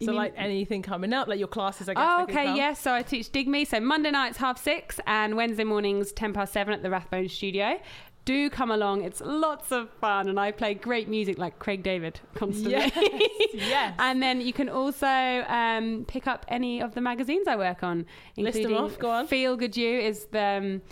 [0.00, 2.04] you so, mean- like anything coming up, like your classes, I guess.
[2.06, 2.78] Oh, okay, yes.
[2.78, 3.66] So I teach Digme.
[3.66, 7.80] So Monday nights half six and Wednesday mornings ten past seven at the Rathbone Studio.
[8.28, 9.04] Do come along.
[9.04, 12.72] It's lots of fun, and I play great music like Craig David constantly.
[12.72, 12.92] Yes.
[13.54, 13.94] yes.
[13.98, 18.04] And then you can also um, pick up any of the magazines I work on,
[18.36, 19.26] List 'em including off, go on.
[19.28, 20.82] Feel Good You is the um,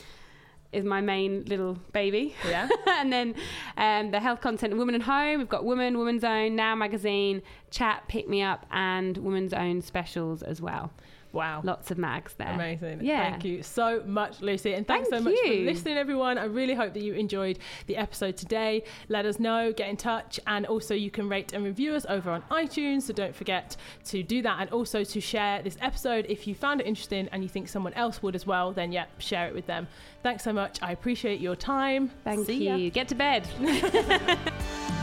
[0.72, 2.34] is my main little baby.
[2.48, 2.70] Yeah.
[2.86, 3.34] and then
[3.76, 5.36] um, the health content, Woman and Home.
[5.36, 10.42] We've got Woman, Woman's Own, Now Magazine, Chat, Pick Me Up, and Woman's Own specials
[10.42, 10.90] as well.
[11.36, 11.60] Wow.
[11.62, 12.48] Lots of mags there.
[12.48, 13.00] Amazing.
[13.02, 13.30] Yeah.
[13.30, 14.74] Thank you so much, Lucy.
[14.74, 16.38] And thanks Thank so much for listening, everyone.
[16.38, 18.84] I really hope that you enjoyed the episode today.
[19.08, 22.30] Let us know, get in touch, and also you can rate and review us over
[22.30, 23.02] on iTunes.
[23.02, 23.76] So don't forget
[24.06, 27.42] to do that and also to share this episode if you found it interesting and
[27.42, 29.86] you think someone else would as well, then yeah, share it with them.
[30.22, 30.82] Thanks so much.
[30.82, 32.10] I appreciate your time.
[32.24, 32.76] Thank See ya.
[32.76, 32.90] you.
[32.90, 33.46] Get to bed.